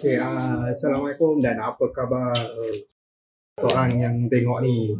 [0.00, 2.76] Okay, uh, Assalamualaikum dan apa khabar uh,
[3.52, 4.96] korang yang tengok ni.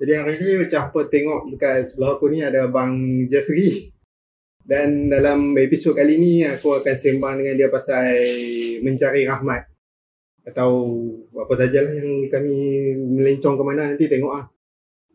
[0.00, 2.96] Jadi hari ni macam apa tengok dekat sebelah aku ni ada Bang
[3.28, 3.92] Jeffrey.
[4.64, 8.08] Dan dalam episod kali ni aku akan sembang dengan dia pasal
[8.80, 9.68] mencari rahmat.
[10.48, 10.80] Atau
[11.36, 12.56] apa sajalah yang kami
[12.96, 14.48] melencong ke mana nanti tengok ah.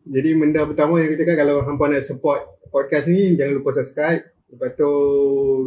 [0.06, 4.22] Jadi benda pertama yang kita kan kalau hampa nak support podcast ni jangan lupa subscribe.
[4.46, 4.90] Lepas tu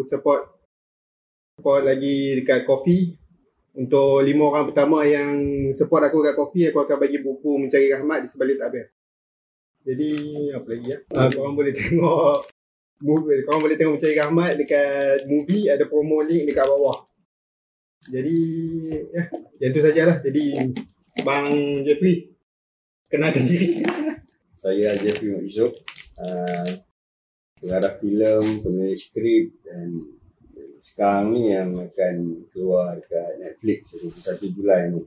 [0.08, 0.56] support
[1.60, 3.21] support lagi dekat Coffee
[3.72, 5.36] untuk lima orang pertama yang
[5.76, 8.92] support aku kat Coffee aku akan bagi buku mencari rahmat di sebalik tabir
[9.82, 10.12] jadi
[10.54, 10.98] apa lagi ya?
[11.10, 12.46] Uh, korang boleh tengok
[13.08, 16.98] movie, korang boleh tengok mencari rahmat dekat movie ada promo link dekat bawah.
[18.10, 18.38] Jadi
[19.10, 19.24] ya
[19.62, 20.18] yang tu sajalah.
[20.22, 20.54] Jadi
[21.26, 21.50] Bang
[21.86, 22.30] Jeffrey
[23.10, 23.82] kenalkan diri
[24.62, 25.74] saya Jeffrey Mak Yusof
[26.22, 26.72] uh,
[27.62, 29.90] pengarah filem, penulis skrip dan
[30.82, 32.16] sekarang ni yang akan
[32.50, 35.02] keluar dekat Netflix 21 Julai ni.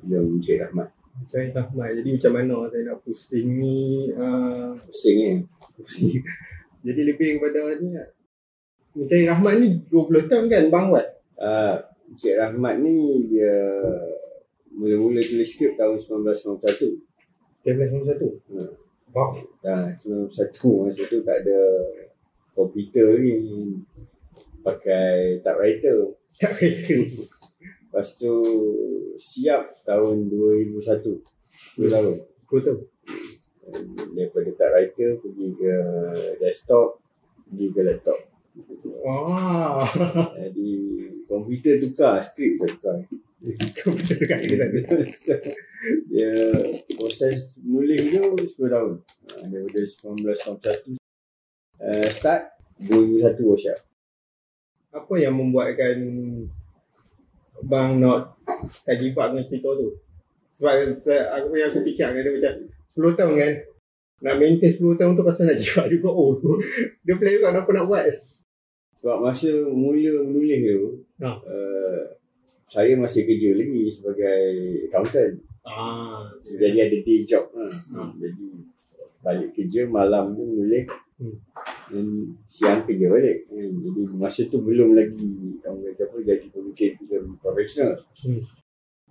[0.00, 0.88] Film Encik Rahmat.
[1.10, 5.34] Mencari rahmat jadi macam mana saya nak posting ni uh, pusing ni?
[6.86, 7.92] Jadi lebih kepada ni
[8.96, 11.04] Mencari rahmat ni 20 tahun kan Bang Wat
[11.36, 11.76] uh,
[12.08, 13.52] Encik Rahmat ni dia
[14.72, 18.72] mula-mula tulis skrip tahun 1991 1991 Hmm.
[19.12, 21.60] Wow dan 1991 masa tu tak ada
[22.54, 23.34] komputer ni
[24.60, 26.96] pakai typewriter tak kata
[27.90, 28.32] lepas tu
[29.20, 31.40] siap tahun 2001
[31.76, 32.14] 10 tahun.
[32.48, 32.80] 10 tahun.
[34.16, 35.74] Daripada typewriter pergi ke
[36.40, 37.02] desktop
[37.50, 38.18] pergi ke laptop.
[39.04, 39.86] Wah
[40.40, 40.70] jadi
[41.28, 43.04] komputer tukar skrip tukar.
[43.84, 45.40] Komputer tu kan kita tak
[46.12, 46.32] dia
[46.94, 48.22] proses menulis tu
[48.64, 48.92] 10 tahun.
[49.00, 51.00] Ha, daripada 1991
[51.80, 52.42] uh, start
[52.86, 53.89] 2001 workshop
[54.90, 55.96] Apa yang membuatkan
[57.60, 58.00] Bang
[58.82, 59.94] tak give up dengan cerita tu
[60.56, 62.52] Sebab saya, aku yang aku fikir dia macam
[62.96, 63.52] 10 tahun kan
[64.20, 66.34] Nak maintain 10 tahun tu rasa nak up juga Oh
[67.04, 68.04] dia play juga apa nak buat
[69.00, 70.84] sebab masa mula menulis tu
[71.20, 71.30] Ha.
[71.32, 72.00] uh,
[72.64, 74.40] saya masih kerja lagi sebagai
[74.88, 77.64] accountant Ah, jadi ada day job ha.
[77.64, 78.00] Ha.
[78.16, 78.46] jadi
[79.20, 80.84] balik kerja malam tu menulis
[81.16, 81.36] Hmm.
[81.90, 82.06] Dan
[82.46, 83.72] siang kerja balik hmm.
[83.82, 88.42] jadi masa tu belum lagi orang kata apa jadi pemikir filem profesional Hmm.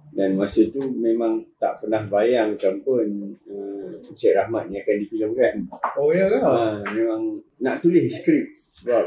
[0.09, 3.05] dan masa tu memang tak pernah bayangkan pun
[3.45, 5.53] uh, Encik Rahmat ni akan difilmkan
[5.99, 6.39] Oh ya ke?
[6.39, 9.05] ha, memang nak tulis skrip sebab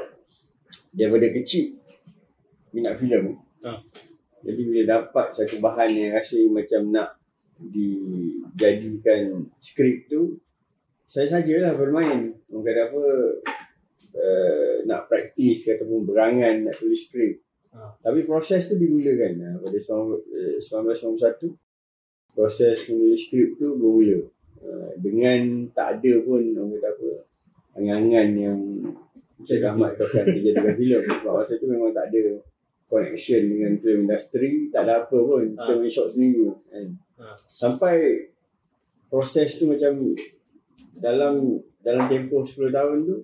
[0.93, 1.75] daripada kecil
[2.71, 3.78] minat filem Ha.
[4.43, 7.15] jadi bila dapat satu bahan yang rasa macam nak
[7.62, 10.34] dijadikan skrip tu
[11.06, 13.04] saya sajalah bermain orang kata apa
[14.11, 17.39] uh, nak praktis ataupun berangan nak tulis skrip
[17.73, 17.89] Ha.
[18.05, 21.57] tapi proses tu dimulakan uh, pada 19- eh, 1991
[22.33, 24.29] proses menulis skrip tu bermula
[24.61, 25.41] uh, dengan
[25.73, 27.09] tak ada pun orang kata apa
[27.73, 28.61] angan-angan yang
[29.41, 32.45] Encik Rahmat tu akan dijadikan filem sebab masa tu memang tak ada
[32.84, 35.81] connection dengan film industri tak ada apa pun kita Ha.
[35.81, 36.87] main shot sendiri kan
[37.17, 37.27] Ha.
[37.49, 37.97] sampai
[39.09, 40.13] proses tu macam
[40.93, 43.17] dalam dalam tempoh 10 tahun tu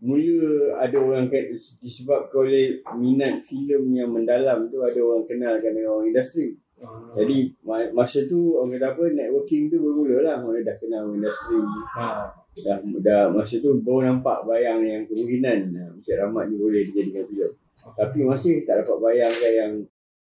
[0.00, 0.40] mula
[0.76, 6.08] ada orang kan disebabkan oleh minat filem yang mendalam tu ada orang kenalkan dengan orang
[6.08, 7.12] industri Ah.
[7.12, 11.20] jadi ma- masa tu orang kata apa networking tu bermula lah orang dah kenal orang
[11.20, 11.60] industri
[11.92, 12.32] ha.
[12.56, 17.28] dah, dah masa tu baru nampak bayang yang kemungkinan uh, Encik Rahmat ni boleh dijadikan
[17.28, 17.52] filem
[17.92, 19.72] tapi masih tak dapat bayangkan yang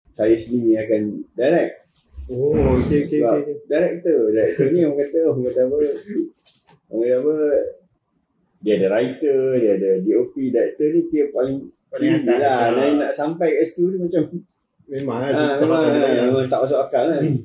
[0.09, 1.01] saya sendiri akan
[1.31, 1.85] direct
[2.25, 3.53] Oh, okey okey okey.
[3.65, 5.77] director director ni orang kata orang kata apa
[6.87, 7.35] orang kata apa
[8.59, 11.59] dia ada writer dia ada DOP director ni kira paling
[11.89, 12.69] Paling tinggi lah Ah.
[12.69, 14.21] dan nak sampai kat situ tu macam
[14.85, 15.89] Memang lah ah, susah
[16.21, 17.41] memang, tak masuk akal kan Hmm.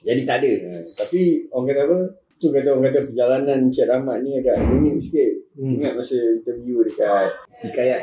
[0.00, 1.98] jadi tak ada Ah, tapi orang kata apa
[2.34, 5.76] tu kata orang kata perjalanan Encik Rahmat ni agak unik sikit Hmm.
[5.76, 7.28] ingat masa interview dekat
[7.60, 8.02] Hikayat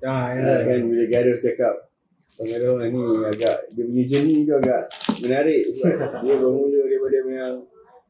[0.00, 0.40] Ah, ya.
[0.42, 1.74] Ah, kan bila Gareth cakap
[2.34, 4.82] orang kata orang ni agak dia punya journey tu agak
[5.20, 7.54] menarik sebab dia bermula daripada memang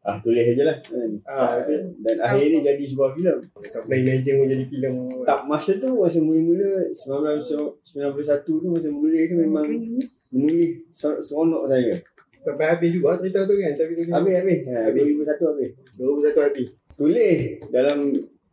[0.02, 1.10] ah tulis aje lah kan.
[1.22, 1.92] Ah, betul.
[2.00, 4.92] dan akhirnya jadi sebuah filem Tak pernah imagine pun jadi filem.
[5.22, 7.84] tak masa tu masa mula-mula 1991
[8.42, 9.66] tu masa menulis tu memang
[10.30, 11.94] menulis ser- seronok saya
[12.40, 13.72] Sampai habis juga cerita tu kan.
[13.74, 16.68] Tapi tu habis habis ha, habis 2001 habis 21 habis.
[16.90, 17.38] tulis
[17.68, 17.98] dalam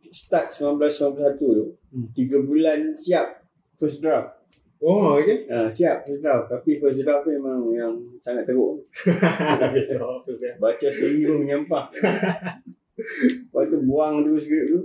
[0.06, 1.48] start 1991 tu
[1.88, 2.04] Hmm.
[2.12, 3.40] 3 bulan siap
[3.74, 4.37] first draft
[4.78, 5.50] Oh, okey.
[5.50, 10.22] ha, siap first draft tapi first draft tu memang yang sangat teruk sekarang.
[10.56, 11.84] baca sendiri pun menyampah
[13.44, 14.80] lepas tu buang tu skrip tu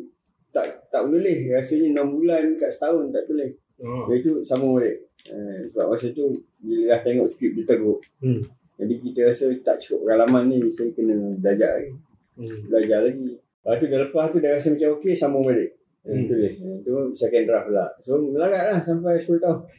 [0.49, 4.05] tak tak menulis rasanya 6 bulan kat setahun tak tulis Oh.
[4.05, 4.95] Lepas tu sambung balik
[5.27, 8.39] uh, sebab masa tu bila dah tengok skrip dia teruk Hmm.
[8.75, 11.91] jadi kita rasa tak cukup pengalaman ni saya kena belajar lagi
[12.33, 12.59] Hmm.
[12.65, 16.13] belajar lagi lepas tu dah lepas tu dah rasa macam okey sambung balik hmm.
[16.13, 16.27] Hmm.
[16.27, 19.59] tulis Eh, tu second draft pula so melarat lah sampai 10 tahun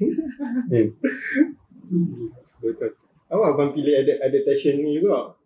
[2.65, 2.91] Betul.
[3.29, 5.37] Awak abang pilih ada adaptation ni juga.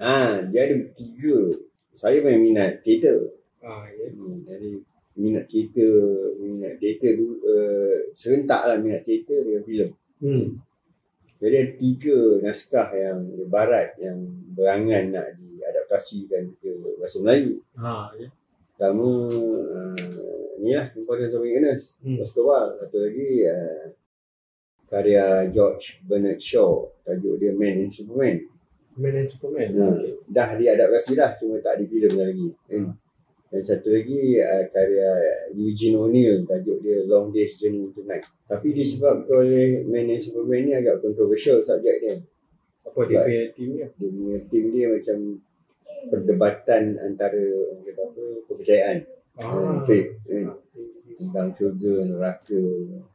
[0.00, 1.52] ah dia ada tiga
[1.94, 3.30] saya main minat teater
[3.64, 4.12] Ah, ya.
[4.12, 4.76] Hmm, jadi
[5.16, 9.90] minat teater, minat teater dulu uh, serentak lah minat teater dengan filem.
[10.20, 10.46] Hmm.
[11.40, 13.18] Jadi ada tiga naskah yang
[13.48, 14.20] barat yang
[14.52, 17.64] berangan nak diadaptasikan ke bahasa Melayu.
[17.80, 18.28] Ha, ya.
[18.74, 22.02] Pertama uh, ni lah Importance of Awareness.
[22.02, 22.18] Hmm.
[22.18, 22.74] Basketball.
[22.82, 23.86] Satu lagi uh,
[24.90, 26.90] karya George Bernard Shaw.
[27.06, 28.42] Tajuk dia Man in Superman.
[28.98, 29.70] Man and Superman.
[29.78, 29.94] Hmm.
[29.94, 30.12] Okey.
[30.26, 32.50] Dah diadaptasi dah cuma tak ada filem lagi.
[32.66, 32.98] Hmm.
[33.54, 35.10] Dan satu lagi uh, karya
[35.54, 38.26] Eugene O'Neill tajuk dia Long Day's Journey into Night.
[38.50, 42.18] Tapi disebabkan oleh Man and Superman ni agak controversial subjek dia.
[42.82, 43.86] Apa dia punya team dia?
[43.94, 45.18] Dia punya team dia macam
[46.10, 47.44] perdebatan antara
[47.84, 48.98] kata apa kepercayaan
[49.34, 49.82] Ah.
[49.82, 50.46] faith eh,
[51.18, 52.62] tentang syurga, neraka,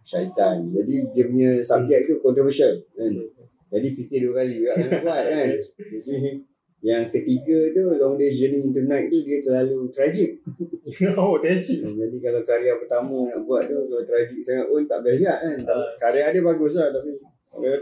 [0.04, 0.68] syaitan.
[0.72, 2.76] Jadi dia punya subjek tu controversial.
[2.96, 3.24] Kan?
[3.72, 5.48] Jadi fikir dua kali juga nak buat kan.
[5.96, 6.44] Jadi
[6.80, 10.40] yang ketiga tu Long Day's Journey into Night tu dia terlalu tragic.
[11.20, 11.88] oh, tragic.
[11.88, 15.58] Jadi kalau karya pertama nak buat tu kalau tragic sangat pun tak juga kan.
[15.68, 15.92] Ah.
[16.00, 17.16] Karya dia bagus lah tapi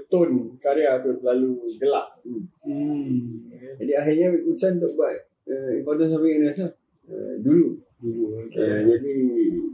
[0.10, 2.22] tone karya tu terlalu gelap.
[2.66, 3.47] Hmm.
[3.68, 3.78] Hmm.
[3.84, 5.16] Jadi akhirnya keputusan untuk buat
[5.48, 6.72] uh, Importance of Awareness lah.
[7.08, 7.68] Uh, dulu.
[7.98, 8.24] Dulu.
[8.30, 8.88] Uh, Okay.
[8.88, 9.12] jadi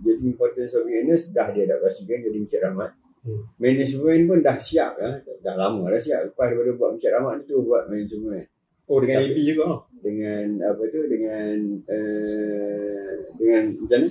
[0.01, 2.91] jadi Importance of Awareness dah diadaptasikan jadi Encik Rahmat.
[3.23, 3.43] Hmm.
[3.55, 5.21] Management pun dah siap lah.
[5.39, 6.33] Dah lama dah siap.
[6.33, 8.47] Lepas daripada buat Encik Rahmat tu buat management.
[8.83, 9.65] Oh, dengan AB juga.
[10.03, 11.55] Dengan apa tu dengan
[11.87, 14.01] uh, dengan macam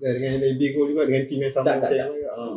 [0.00, 1.98] Ya, dengan AB juga dengan team yang sama Tak, tak, tak.
[2.00, 2.30] yang juga.
[2.32, 2.52] Ah.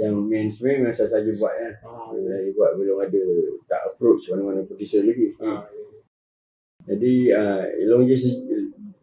[0.00, 1.74] Yang yang management masa saja buat kan.
[1.84, 2.08] Ah.
[2.16, 3.22] Saya buat belum ada
[3.68, 5.36] tak approach mana-mana producer lagi.
[5.44, 5.68] Ah.
[6.88, 8.24] Jadi uh, Long Day's,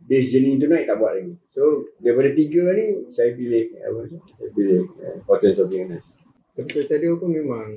[0.09, 1.37] Day's Journey Tonight tak buat lagi.
[1.53, 4.17] So daripada tiga ni saya pilih apa tu?
[4.25, 6.17] Saya pilih uh, of Awareness.
[6.57, 7.69] Tapi cerita dia pun memang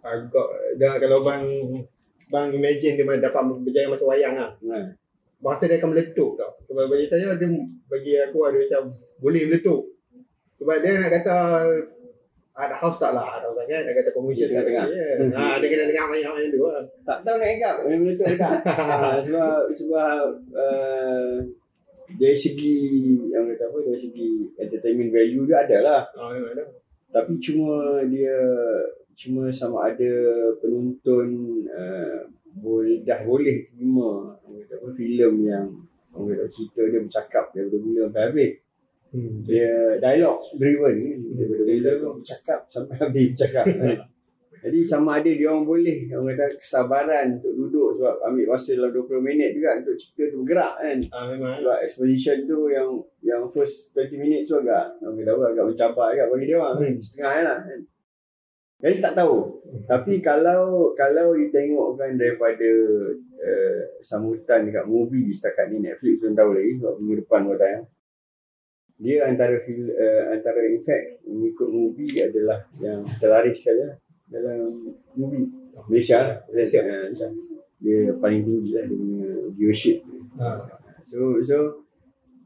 [0.00, 0.48] agak
[0.78, 1.44] dah kalau bang
[2.30, 4.54] bang imagine dia dapat berjaya macam wayang lah.
[4.54, 4.94] Ha.
[5.42, 6.54] Bahasa dia akan meletup tau.
[6.70, 7.50] Sebab bagi saya dia
[7.90, 8.82] bagi aku ada macam
[9.18, 9.90] boleh meletup.
[10.62, 11.36] Sebab dia nak kata
[12.50, 14.86] ada house tak lah tak usah kan nak kata commercial Dia tak tengah-tengah.
[15.32, 15.38] yeah.
[15.38, 18.52] ha, dia kena dengar banyak-banyak tu lah Tak tahu nak cakap mana-mana tu tak.
[18.66, 20.18] uh, sebab sebab
[20.52, 21.30] uh,
[22.10, 22.78] dari segi
[23.30, 26.00] yang kata apa dari segi entertainment value dia ada lah.
[26.10, 26.64] ha, memang ada
[27.10, 28.34] Tapi cuma dia
[29.14, 30.10] cuma sama ada
[30.58, 31.26] penonton
[31.70, 32.18] uh,
[32.50, 35.66] boleh dah boleh terima orang kata apa filem yang
[36.10, 38.50] orang kata cerita dia bercakap daripada mula sampai habis.
[39.14, 39.36] Hmm.
[39.46, 43.64] Dia dialog driven ni daripada mula bercakap sampai habis bercakap.
[43.80, 43.98] kan.
[44.60, 48.92] Jadi sama ada dia orang boleh orang kata kesabaran untuk duduk sebab ambil masa dalam
[48.92, 50.98] 20 minit juga untuk cerita tu bergerak kan.
[51.16, 52.88] ha, memang Sebab exposition tu yang
[53.24, 56.92] yang first 20 minit tu agak orang kata agak mencabar agak bagi dia orang kan.
[56.92, 57.00] Hmm.
[57.00, 57.80] Setengah lah kan.
[58.80, 59.36] Jadi tak tahu.
[59.84, 62.70] Tapi kalau kalau ditengokkan daripada
[63.40, 67.84] uh, sambutan dekat movie setakat ni Netflix belum tahu lagi sebab minggu depan buat tayang.
[69.00, 73.96] Dia antara uh, antara in fact mengikut movie adalah yang terlaris lah
[74.28, 75.48] dalam movie.
[75.88, 76.84] Malaysia Malaysia.
[76.84, 77.28] Malaysia
[77.80, 80.04] dia paling tinggi lah dia punya viewership.
[80.36, 80.68] Ha.
[81.08, 81.88] So so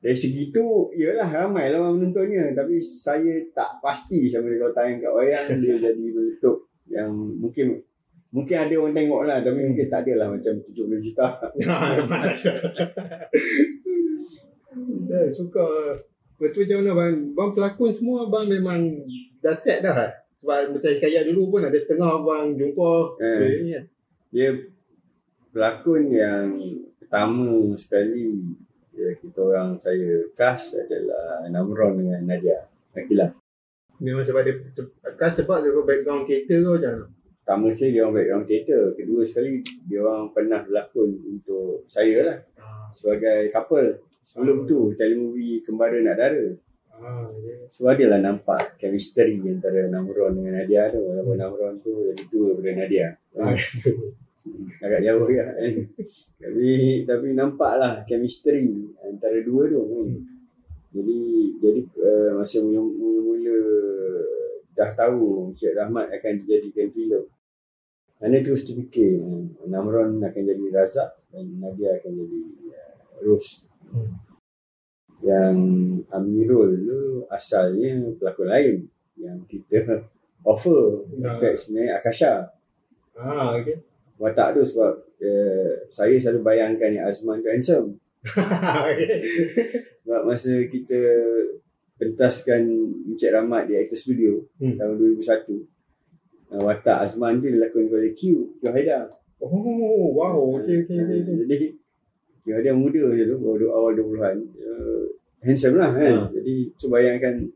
[0.04, 2.52] dari segi tu Yalah ramai lah orang menontonnya.
[2.52, 7.66] Tapi saya tak pasti Sama dia kalau tayang kat wayang Dia jadi meletup Yang mungkin
[8.28, 11.26] Mungkin ada orang tengok lah Tapi mungkin tak ada lah Macam 70 juta.
[14.74, 15.94] Ha, Dah suka
[16.44, 17.14] Betul macam mana bang?
[17.32, 18.80] Bang pelakon semua Bang memang
[19.40, 20.12] Dah set dah kan?
[20.44, 22.92] Sebab macam Hikayat dulu pun Ada setengah bang Jumpa.
[23.16, 23.48] Eh.
[23.64, 23.84] ni kan
[24.28, 24.48] Dia
[25.56, 26.48] Pelakon yang
[27.00, 28.44] Pertama sekali
[28.92, 32.60] ya, Kita orang saya Cast adalah Namron dengan Nadia
[32.92, 33.32] Nakilah
[34.04, 34.54] Memang sebab dia
[35.16, 37.06] Kan sebab dia background kereta ke macam mana?
[37.40, 42.38] Pertama sekali dia orang background teater Kedua sekali Dia orang pernah berlakon Untuk saya lah.
[42.60, 46.46] Ah, Sebagai couple Sebelum tu telemovie Kembara Nak Dara.
[46.94, 47.66] Ah, ya.
[47.68, 51.02] So adalah nampak chemistry antara Namron dengan Nadia tu.
[51.02, 53.06] Walaupun Namron tu lebih tua daripada Nadia.
[53.36, 53.54] Ah,
[54.44, 54.68] Hmm.
[54.84, 55.56] Agak jauh ya.
[55.56, 55.88] Kan
[56.44, 56.68] Tapi
[57.08, 60.20] tapi nampaklah chemistry antara dua tu hmm.
[60.92, 61.18] Jadi
[61.64, 63.56] jadi uh, masa mula- mula-mula
[64.76, 67.24] dah tahu Encik Rahmat akan dijadikan filem.
[68.20, 74.10] Ana terus terfikir uh, Namron akan jadi Razak dan Nadia akan jadi uh, Rose Hmm.
[75.22, 75.56] yang
[76.10, 78.76] Amirul tu asalnya pelakon lain
[79.16, 80.02] yang kita
[80.50, 81.38] offer Ah.
[81.38, 82.34] dekat sebenarnya Akasha
[83.14, 83.78] Ah, okay.
[84.18, 87.88] watak tu sebab uh, saya selalu bayangkan yang Azman tu handsome
[88.26, 89.22] okay.
[90.02, 90.98] sebab masa kita
[91.94, 92.66] pentaskan
[93.06, 94.74] Encik Rahmat di Actor Studio Hmm.
[94.74, 95.54] tahun 2001
[96.50, 98.20] uh, watak Azman tu dilakon oleh Q
[98.58, 99.06] Q Haidar
[99.44, 100.56] Oh, wow.
[100.56, 101.20] Okay, okay, okay.
[101.20, 101.44] okay.
[101.44, 101.66] jadi
[102.44, 105.04] Q Haidar muda je tu baru awal 20-an uh,
[105.40, 106.28] handsome lah kan Ha.
[106.30, 107.48] jadi so bayangkan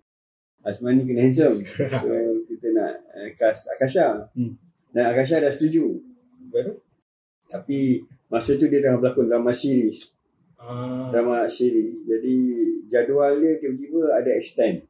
[0.60, 1.60] Azman ni kena handsome
[2.00, 2.08] so
[2.44, 4.56] kita nak uh, cast Akasha Hmm.
[4.90, 6.00] dan Akasha dah setuju
[6.48, 6.80] Baru?
[7.46, 10.16] tapi masa tu dia tengah berlakon drama series
[10.58, 12.34] Ah, drama series jadi
[12.86, 14.84] jadual dia tiba-tiba ada extend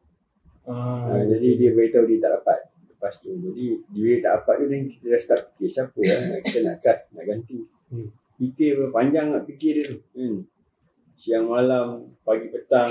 [0.64, 3.30] ah, Ha, jadi dia beritahu dia tak dapat lepas tu.
[3.30, 7.14] Jadi dia tak dapat tu then kita dah start fikir siapa lah kita nak cast,
[7.14, 7.62] nak ganti.
[7.88, 8.10] Hmm.
[8.38, 9.98] Fikir apa, panjang nak fikir dia tu.
[10.14, 10.46] Hmm.
[11.18, 12.86] Siang malam, pagi petang.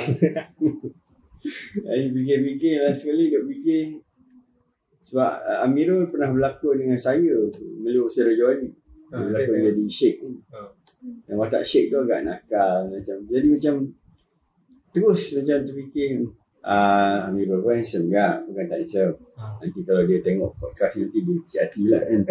[1.87, 4.03] Jadi fikir-fikir lah sekali duk fikir.
[5.07, 7.31] Sebab uh, Amirul pernah berlakon dengan saya
[7.79, 8.75] Meluk Seraja Ali.
[9.07, 9.65] Dia Ah, berlakon okay.
[9.71, 10.33] jadi Sheikh kan.
[10.51, 10.69] Ah.
[11.23, 13.23] Dan watak Sheikh tu agak nakal macam.
[13.23, 13.73] Jadi macam
[14.91, 16.27] terus macam terfikir
[16.67, 19.55] ah Amirul pun handsome juga bukan tak handsome Ah.
[19.61, 22.21] nanti kalau dia tengok podcast nanti dia kecil hati pula kan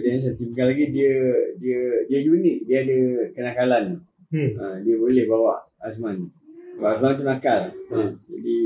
[0.01, 1.13] dia handsome tinggal lagi dia
[1.60, 2.58] dia dia unik.
[2.68, 3.00] Dia ada
[3.36, 3.86] kenakalan.
[4.32, 4.51] Hmm.
[4.56, 6.32] ha, dia boleh bawa Azman.
[6.80, 7.62] Sebab Azman tu nakal.
[7.92, 8.58] Ha, jadi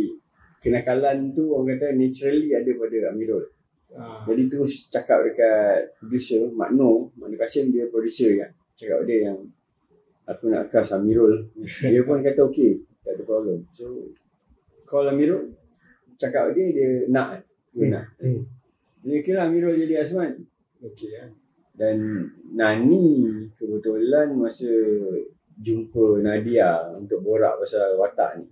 [0.62, 3.46] kenakalan tu orang kata naturally ada pada Amirul.
[3.96, 8.52] Ah, jadi terus cakap dekat producer Mak Noh Mak Noh Kasim dia producer kan.
[8.76, 9.40] Cakap dia yang
[10.28, 11.50] aku nak cast Amirul.
[11.82, 13.66] Dia pun kata okey tak ada problem.
[13.74, 14.14] So
[14.86, 15.54] call Amirul.
[16.22, 17.42] Cakap dia dia nak
[17.74, 18.06] dia nak.
[18.22, 18.46] Hmm.
[19.06, 20.46] dia kira Amirul jadi Azman
[20.86, 21.26] Okay, ya.
[21.74, 21.98] dan
[22.54, 23.26] Nani
[23.58, 24.70] kebetulan masa
[25.58, 28.48] jumpa Nadia untuk borak pasal watak ni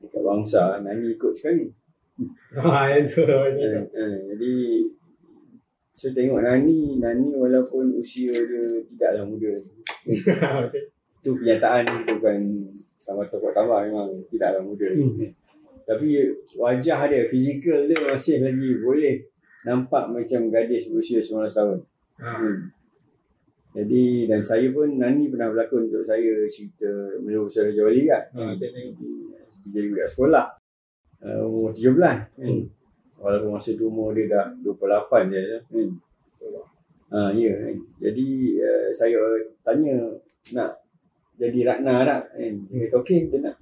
[0.00, 1.68] dekat bangsa Nani ikut sekali
[2.56, 3.20] Ah, yang tu.
[3.28, 4.52] yang Eh, eh, jadi
[5.92, 9.52] saya tengok Nani, Nani walaupun usia dia tidaklah muda.
[11.20, 12.38] Itu kenyataan bukan
[13.00, 14.88] sama tokok tambah memang tidaklah muda.
[14.96, 15.28] Hmm.
[15.84, 16.24] Tapi
[16.56, 19.35] wajah dia, fizikal dia masih lagi boleh
[19.66, 21.78] nampak macam gadis berusia 19 tahun.
[22.22, 22.70] Ah, Hmm.
[23.76, 26.88] Jadi dan saya pun Nani pernah berlakon untuk saya cerita
[27.20, 28.24] Melayu Besar Raja Wali kan.
[28.32, 28.94] ah, dia tengok.
[28.96, 30.46] Dia jadi budak sekolah.
[31.20, 32.16] Uh, umur 17 kan.
[32.40, 32.64] Hmm.
[33.20, 35.88] Walaupun masa tu umur dia dah 28 je kan.
[37.06, 37.76] Ha, ya kan.
[38.00, 38.28] Jadi
[38.64, 39.20] uh, saya
[39.60, 39.94] tanya
[40.56, 40.80] nak
[41.36, 42.54] jadi Ratna tak kan.
[42.72, 43.56] Dia kata okey dia nak.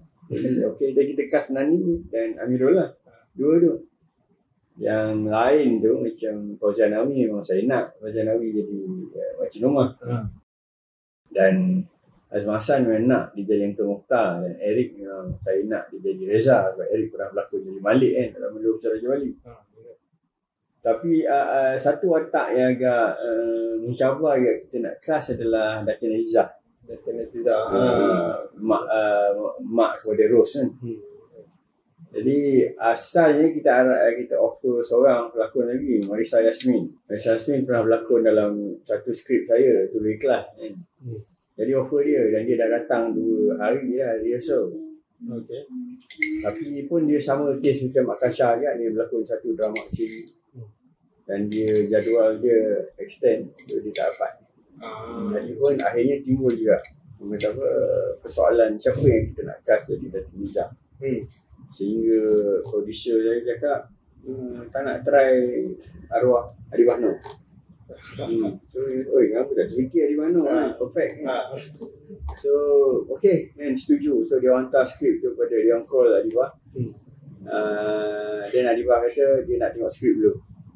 [0.79, 2.95] Okey dan kita cast Nani dan Amirul lah.
[3.35, 3.83] Dua tu.
[4.75, 8.79] Yang lain tu macam Fauzan Nawi memang saya nak Fauzan Nawi jadi
[9.15, 9.95] uh, Wacik Nomah.
[10.03, 10.27] Ah.
[11.31, 11.87] Dan
[12.35, 16.23] Azman Hassan memang nak dia jadi Yang Mukhtar dan Eric memang saya nak dia jadi
[16.27, 19.31] Reza sebab Eric pernah berlakon jadi Malik kan dalam Melayu Besar Raja Wali.
[19.47, 19.63] Ah,
[20.83, 26.11] Tapi uh, uh, satu watak yang agak uh, mencabar yang kita nak cast adalah Datin
[26.11, 26.51] Aziza.
[26.85, 27.57] Dia kena tidak.
[27.57, 27.73] Ah.
[27.73, 30.69] Uh, mak uh, mak kepada Rose kan.
[30.83, 31.14] Hmm.
[32.15, 36.87] Jadi asalnya kita arah, kita offer seorang pelakon lagi, Marisa Yasmin.
[37.11, 38.53] Marisa Yasmin pernah berlakon dalam
[38.87, 40.73] satu skrip saya, tu ikhlas kan.
[41.03, 41.21] Hmm.
[41.59, 44.71] Jadi offer dia dan dia dah datang dua hari dah rehearsal.
[45.25, 45.67] Okay.
[46.39, 50.23] Tapi pun dia sama kes macam Mak Kasha kan, dia berlakon satu drama siri.
[50.55, 50.71] Hmm.
[51.27, 54.33] Dan dia jadual dia extend, so dia tak dapat.
[54.79, 56.79] Ah, Jadi pun akhirnya timbul juga
[57.25, 57.69] apa
[58.21, 60.65] persoalan siapa yang kita nak cast jadi Datin Liza.
[61.01, 61.21] Hmm.
[61.71, 62.23] Sehingga
[62.67, 63.79] producer saya cakap
[64.23, 65.33] hmm, tak nak try
[66.13, 67.13] arwah Adi Bahno.
[68.17, 68.57] Hmm.
[68.73, 70.73] So, oi, kenapa dah terfikir Adi Bahno kan?
[70.81, 71.13] Perfect?
[71.29, 71.53] Ah,
[72.41, 72.53] So,
[73.13, 74.25] okay, man, setuju.
[74.25, 76.51] So, dia hantar skrip tu kepada dia orang call Adibah.
[76.73, 76.93] Hmm.
[77.45, 80.33] Uh, then Adibah kata dia nak tengok skrip dulu.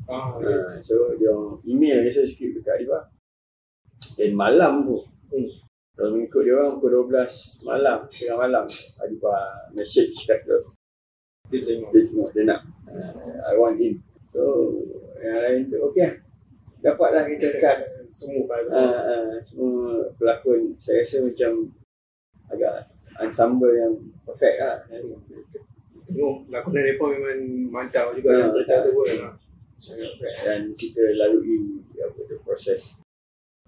[0.09, 1.33] ah, Uh, so, dia
[1.65, 3.09] email je skrip dekat Adibah.
[4.17, 4.99] Dan malam tu,
[5.29, 5.68] Hmm.
[5.99, 8.65] Kalau mengikut dia orang pukul 12 malam, tengah malam,
[9.03, 10.63] Adibah message kata
[11.51, 11.91] dia tengok.
[11.91, 13.99] dia tengok dia nak uh, I want in.
[14.31, 14.71] So,
[15.19, 16.15] yang lain tu, okay lah.
[16.79, 21.75] Dapatlah kita cast Semua uh, uh, semua pelakon saya rasa macam
[22.55, 22.87] agak
[23.19, 24.79] ensemble yang perfect lah
[26.07, 27.39] Tengok lakonan mereka memang
[27.75, 29.09] mantap juga Ah, dalam cerita tu pun.
[30.47, 32.95] Dan kita lalui apa tu proses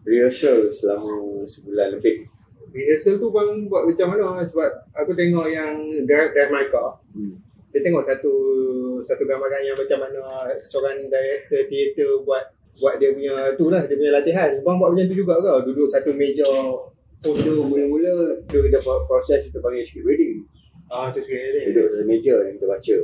[0.05, 2.29] rehearsal selama sebulan lebih.
[2.71, 4.47] Rehearsal tu bang buat macam mana?
[4.47, 5.75] Sebab aku tengok yang
[6.07, 6.97] Drive, Drive My Car.
[7.13, 7.37] Hmm.
[7.71, 8.35] dia tengok satu
[9.07, 12.51] satu gambaran yang macam mana seorang director teater buat
[12.83, 14.51] buat dia punya tu lah dia punya latihan.
[14.67, 15.71] Bang buat macam tu juga ke?
[15.71, 16.47] Duduk satu meja
[17.21, 17.31] tu
[17.69, 20.43] mula-mula tu buat proses kita panggil script reading.
[20.91, 22.97] Ah tu sekali ni duduk satu meja dan kita baca.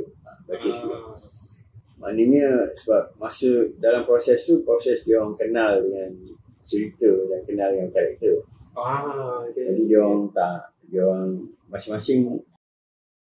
[0.51, 0.91] Baca script.
[0.91, 1.15] Ah,
[1.97, 3.49] maknanya sebab masa
[3.79, 6.11] dalam proses tu proses dia orang kenal dengan
[6.67, 8.43] cerita dan kenal dengan karakter
[8.75, 9.63] Ah, okay.
[9.65, 12.43] jadi dia orang tak dia orang masing-masing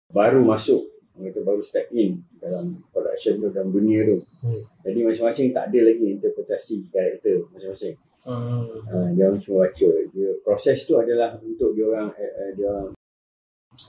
[0.10, 0.82] baru masuk
[1.16, 4.62] kata baru step in dalam production tu dalam dunia tu Hmm.
[4.82, 8.66] jadi masing-masing tak ada lagi interpretasi karakter masing-masing Ah.
[8.90, 9.86] Ha, dia orang cuma baca.
[10.10, 12.90] Dia proses tu adalah untuk dia orang eh, dia orang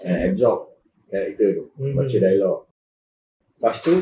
[0.04, 0.76] eh, absorb
[1.08, 1.96] karakter tu, Hmm.
[1.96, 2.68] baca dialog.
[3.56, 3.96] Lepas tu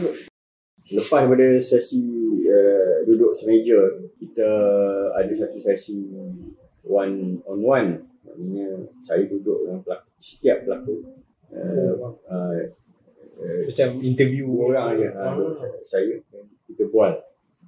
[0.92, 2.04] lepas daripada sesi
[2.44, 3.80] uh, duduk semeja,
[4.20, 4.48] kita
[5.16, 6.12] ada satu sesi
[6.84, 7.90] one on one.
[8.24, 8.68] Maknanya
[9.00, 11.00] saya duduk dengan pelakon, setiap pelakon.
[11.54, 12.56] Uh, uh,
[13.38, 15.08] uh, Macam interview orang je.
[15.14, 15.32] Ah.
[15.38, 16.18] Uh, saya
[16.68, 17.14] kita bual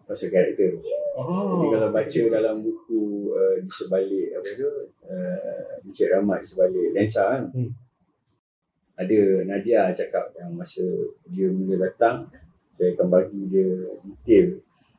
[0.04, 0.80] pasal karakter.
[1.16, 1.64] Oh.
[1.64, 4.68] Jadi kalau baca dalam buku uh, di sebalik apa tu
[5.08, 7.42] uh, Encik Rahmat di sebalik lensa kan.
[7.54, 7.72] Hmm.
[8.96, 10.84] Ada Nadia cakap yang masa
[11.28, 12.32] dia mula datang
[12.76, 13.66] saya akan bagi dia
[14.04, 14.46] detail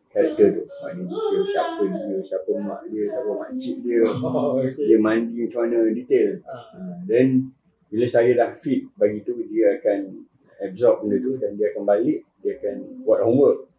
[0.09, 0.63] karakter tu.
[0.65, 4.01] Maknanya detail siapa dia, siapa mak dia, siapa makcik dia.
[4.25, 4.85] Oh, okay.
[4.89, 6.41] Dia mandi macam mana detail.
[6.41, 7.53] Uh, then
[7.87, 10.27] bila saya dah fit bagi tu dia akan
[10.67, 13.69] absorb benda tu dan dia akan balik dia akan buat homework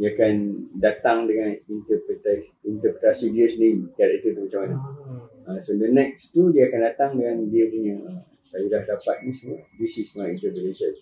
[0.00, 0.34] dia akan
[0.80, 4.76] datang dengan interpretasi interpretasi dia sendiri karakter tu macam mana
[5.44, 9.28] uh, so the next tu dia akan datang dengan dia punya uh, saya dah dapat
[9.28, 10.94] ni semua this is my interpretation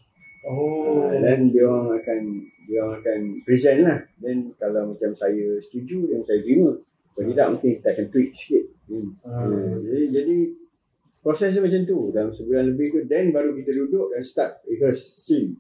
[0.47, 1.11] Oh.
[1.11, 2.21] uh, then dia orang akan
[2.69, 3.99] dia orang akan present lah.
[4.23, 6.77] Then kalau macam saya setuju dan saya terima.
[7.17, 8.65] Kalau tidak mungkin kita akan tweak sikit.
[8.87, 9.11] Hmm.
[9.27, 9.49] Ah.
[9.51, 10.37] Uh, jadi, jadi
[11.25, 11.99] proses dia macam tu.
[12.15, 15.59] Dalam sebulan lebih tu then baru kita duduk dan start rehearse scene.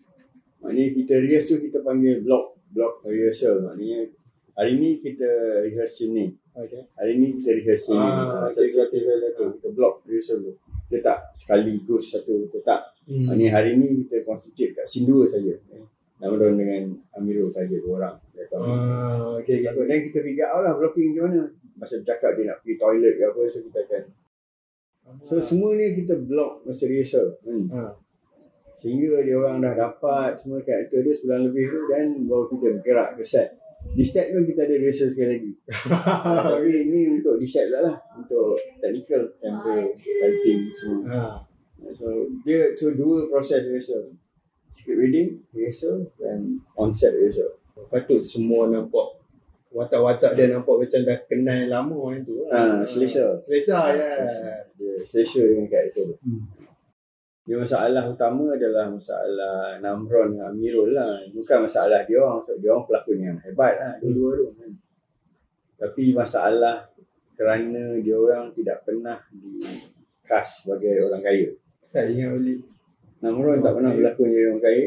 [0.63, 3.65] Maknanya kita rehearse tu kita panggil block block rehearsal.
[3.67, 4.09] Maknanya
[4.55, 5.29] hari ni kita
[5.67, 6.27] rehearse scene ni.
[6.59, 6.83] Okay.
[6.99, 8.97] hari ni kita rehearse scene Ah, ni satu satu
[9.59, 10.53] kita block rehearsal tu.
[10.89, 13.25] Kita tak sekaligus satu kita tak Hmm.
[13.25, 15.85] maknanya hari ni kita concentrate kat scene dua saja eh.
[16.19, 16.83] Nama dengan
[17.15, 18.67] Amirul saja dua orang Dia tahu.
[18.67, 19.71] Ah, okay, okay.
[19.71, 21.43] So, then kita figure out lah blocking macam mana
[21.79, 24.03] Masa bercakap dia nak pergi toilet ke apa So kita akan
[25.23, 27.66] So semua ni kita block masa rehearsal hmm.
[27.71, 27.94] Ah.
[28.77, 33.09] Sehingga dia orang dah dapat semua karakter dia sebulan lebih tu Dan baru kita bergerak
[33.14, 33.55] ke set
[33.94, 35.53] Di set tu kita ada rehearsal sekali lagi
[36.51, 41.48] Tapi ni untuk di set pula lah Untuk technical, tempo, lighting semua Ah.
[41.95, 42.07] So
[42.43, 44.14] dia so dua proses rehearsal
[44.75, 47.55] Script reading, rehearsal dan on set rehearsal
[47.88, 49.19] Patut semua nampak
[49.69, 52.35] watak-watak dia nampak macam dah kenal lama yang tu.
[52.49, 53.37] Ah, selesa.
[53.45, 54.09] Selesa ya.
[54.75, 56.43] Dia selesa dengan karakter tu Hmm.
[57.49, 61.17] Dia masalah utama adalah masalah Namron dengan Amirul lah.
[61.33, 62.45] Bukan masalah dia orang.
[62.45, 63.93] Sebab dia orang pelakon yang hebat lah.
[64.05, 64.47] Dua-dua tu.
[64.53, 64.71] Kan.
[65.81, 66.93] Tapi masalah
[67.41, 69.64] kerana dia orang tidak pernah di
[70.29, 71.49] cast sebagai orang kaya.
[71.88, 72.59] Tak ingat balik.
[73.24, 74.87] Namron tak pernah berlakon jadi orang kaya.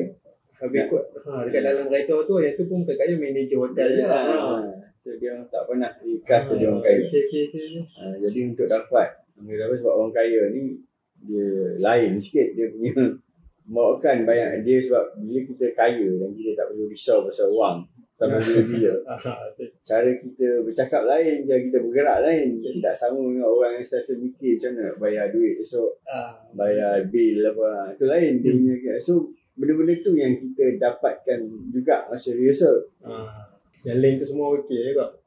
[0.62, 4.04] Tapi kot ha, dekat dalam kereta tu yang tu pun bukan kaya manager hotel je.
[4.06, 4.20] Ha.
[4.22, 4.62] Ha.
[5.02, 7.02] So dia tak pernah di cast jadi orang kaya.
[7.10, 7.68] Okey okey okey.
[7.98, 10.78] Ha, jadi untuk dapat Ambil dapat sebab orang kaya ni
[11.22, 11.50] dia
[11.82, 12.94] lain sikit dia punya
[13.66, 17.86] membawakan banyak dia sebab bila kita kaya dan kita tak perlu risau pasal wang
[18.22, 18.94] sampai bila-bila
[19.26, 19.34] Ha.
[19.82, 24.14] cara kita bercakap lain cara kita bergerak lain jadi tak sama dengan orang yang sentiasa
[24.16, 26.32] mikir macam mana nak bayar duit esok Ah.
[26.54, 29.14] bayar bil apa itu lain dia punya so
[29.52, 33.50] benda-benda tu yang kita dapatkan juga masa rehearsal Ah.
[33.82, 35.18] Yang lain tu semua okey juga.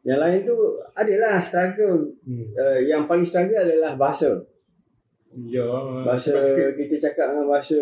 [0.00, 0.56] yang lain tu
[0.94, 2.48] adalah struggle Hmm.
[2.54, 4.32] uh, yang paling struggle adalah bahasa
[5.30, 5.62] Ya.
[6.02, 6.74] bahasa sikit.
[6.74, 7.78] kita cakap dengan bahasa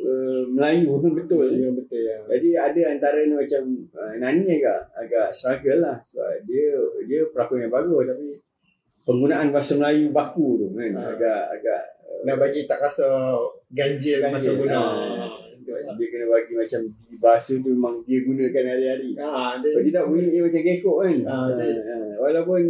[0.00, 2.16] uh, Melayu betul Ya betul ya.
[2.28, 6.70] jadi ada antara ni macam uh, Nani agak agak struggle lah sebab dia
[7.04, 8.38] dia pelakon yang bagus tapi
[9.02, 11.10] penggunaan bahasa Melayu baku tu kan Ah.
[11.10, 11.82] agak agak
[12.22, 13.36] Nak bagi tak rasa
[13.68, 14.78] ganjil, masa Ganjil, guna.
[14.78, 15.34] ah.
[15.92, 20.04] dia kena bagi macam di bahasa tu memang dia gunakan hari-hari Ha, kalau dia, tidak
[20.06, 22.14] bunyi dia macam gekok kan dia- ah.
[22.16, 22.60] walaupun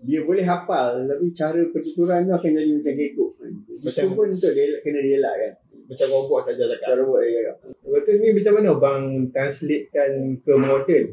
[0.00, 3.27] dia boleh hafal tapi cara pertuturan tu akan jadi macam gekok
[3.68, 3.74] kan.
[3.74, 5.52] Itu Macam- pun untuk dia kena dielak kan
[5.84, 6.84] macam robot saja cakap.
[6.86, 11.06] cara buat dia cakap Betul ni macam mana bang translatekan ke modern?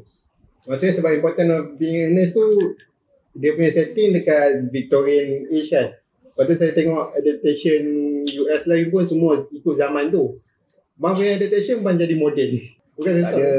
[0.66, 2.44] Maksudnya sebab important of being nurse tu
[3.32, 5.96] dia punya setting dekat Victorian age kan.
[6.28, 7.84] Lepas tu saya tengok adaptation
[8.26, 10.40] US lain pun semua ikut zaman tu.
[10.96, 12.60] Bang punya adaptation bang jadi moden.
[12.96, 13.52] Bukan tak ada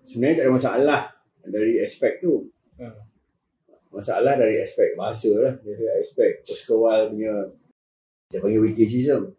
[0.00, 1.00] sebenarnya tak ada masalah
[1.44, 2.90] dari aspek tu Ha.
[3.88, 7.34] masalah dari aspek bahasa lah dari aspek Oscar Wilde punya
[8.34, 9.30] dia panggil witticism.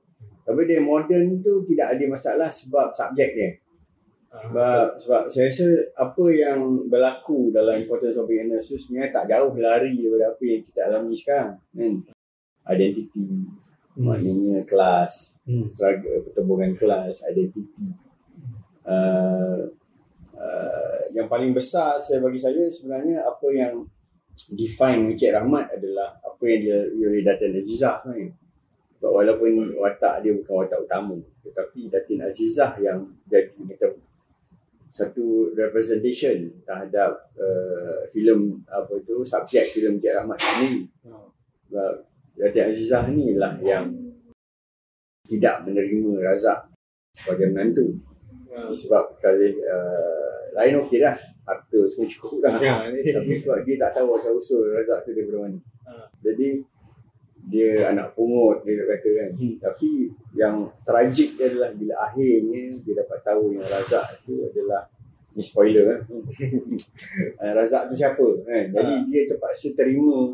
[0.47, 3.49] Tapi dia modern tu tidak ada masalah sebab subjek dia.
[4.31, 5.67] Ah, sebab, sebab saya rasa
[5.99, 10.31] apa yang berlaku dalam importance of being a nurse tu sebenarnya tak jauh lari daripada
[10.31, 11.93] apa yang kita alami sekarang kan?
[12.71, 13.23] Identity
[13.95, 15.63] maknanya kelas Hmm.
[15.63, 17.95] struggle pertembungan kelas identiti
[18.84, 19.71] uh,
[20.36, 23.88] uh, yang paling besar saya bagi saya sebenarnya apa yang
[24.51, 26.60] define Encik Rahmat adalah apa yang
[26.91, 28.44] dia oleh Datin Azizah sebenarnya.
[29.03, 34.01] Walaupun watak dia bukan watak utama tetapi Datin Azizah yang jadi macam
[34.89, 40.88] satu representation terhadap uh, filem apa itu subjek filem Encik Rahmat ini.
[41.67, 41.93] Sebab
[42.39, 43.91] Datin Azizah ni lah yang
[45.27, 46.71] tidak menerima Razak
[47.12, 47.99] sebagai menantu.
[48.55, 52.55] Sebab kalau uh, lain okey dah harta semua cukup dah.
[52.63, 52.88] Ya.
[52.89, 55.60] Tapi sebab dia tak tahu asal usul Razak tu daripada mana.
[55.86, 56.08] Ha.
[56.23, 56.63] Jadi
[57.45, 59.29] dia anak pungut dia nak kata kan.
[59.38, 59.55] Hmm.
[59.60, 59.89] Tapi
[60.34, 64.81] yang tragik dia adalah bila akhirnya dia dapat tahu yang Razak tu adalah
[65.31, 66.01] ni spoiler kan.
[67.58, 68.63] Razak tu siapa kan.
[68.71, 69.05] Jadi Ha.
[69.05, 70.34] dia terpaksa terima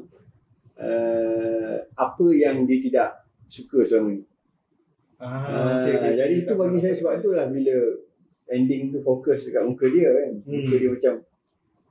[0.77, 3.09] uh, apa yang dia tidak
[3.45, 4.23] suka selama ni.
[5.21, 7.77] Ah, Ah, jadi itu bagi saya sebab itulah bila
[8.47, 10.31] ending tu fokus dekat muka dia kan.
[10.41, 10.79] Muka Hmm.
[10.79, 11.13] dia macam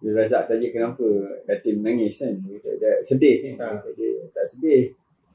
[0.01, 1.07] dia Razak tanya kenapa
[1.45, 2.35] Datin menangis kan.
[2.41, 3.53] Dia dia sedih kan.
[3.55, 3.75] Dia, Ha.
[3.77, 4.83] kata, dia tak sedih.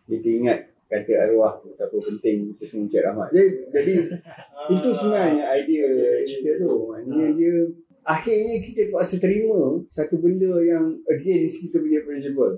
[0.06, 3.28] Dia teringat kata arwah betapa penting kita semua Encik Rahmat.
[3.34, 4.70] Jadi, jadi Ah.
[4.70, 5.88] itu sebenarnya idea
[6.22, 6.70] cerita tu.
[6.94, 7.54] Maknanya dia
[8.06, 12.54] akhirnya kita terpaksa terima satu benda yang against kita punya principle.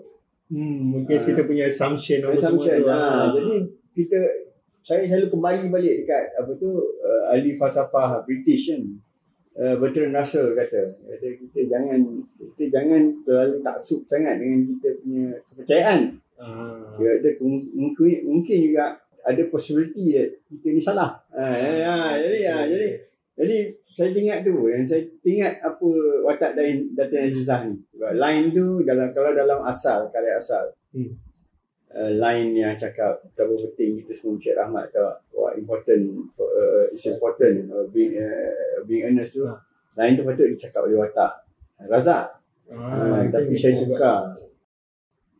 [0.51, 1.23] Hmm, mungkin Ah.
[1.23, 2.83] kita punya assumption Assumption.
[2.83, 3.25] Ha, Ah.
[3.31, 3.53] jadi
[3.95, 4.19] kita
[4.83, 8.83] saya selalu kembali balik dekat apa tu uh, ahli falsafah British kan.
[9.57, 11.99] Uh, Bertrand Russell kata, kata kita jangan
[12.37, 15.99] kita jangan terlalu taksub sangat dengan kita punya kepercayaan.
[16.37, 16.93] Ah.
[17.01, 18.97] Dia kata "Kem- mungkin mungkin juga
[19.27, 21.19] ada possibility that kita ni salah.
[21.35, 21.43] Ha,
[21.83, 22.87] ha, jadi ha, jadi
[23.37, 23.57] jadi
[23.91, 25.87] saya ingat tu dan saya ingat apa
[26.23, 27.75] watak Datin Datin Azizah ni.
[27.91, 30.69] Sebab line tu dalam kalau dalam asal karya asal.
[30.93, 31.11] Hmm.
[31.87, 36.85] Uh, line yang cakap betapa penting kita semua Encik Rahmat tahu what important for, uh,
[36.93, 39.47] is important uh, being uh, being earnest tu.
[39.47, 39.55] Ha.
[39.97, 41.47] Line tu patut dicakap oleh watak
[41.87, 42.37] Razak.
[42.67, 44.35] Ah, Ha, tapi saya tukar.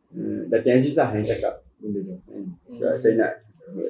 [0.08, 2.16] Uh, Datin Azizah yang cakap benda tu.
[2.24, 2.44] Kan?
[2.80, 3.32] Sebab saya nak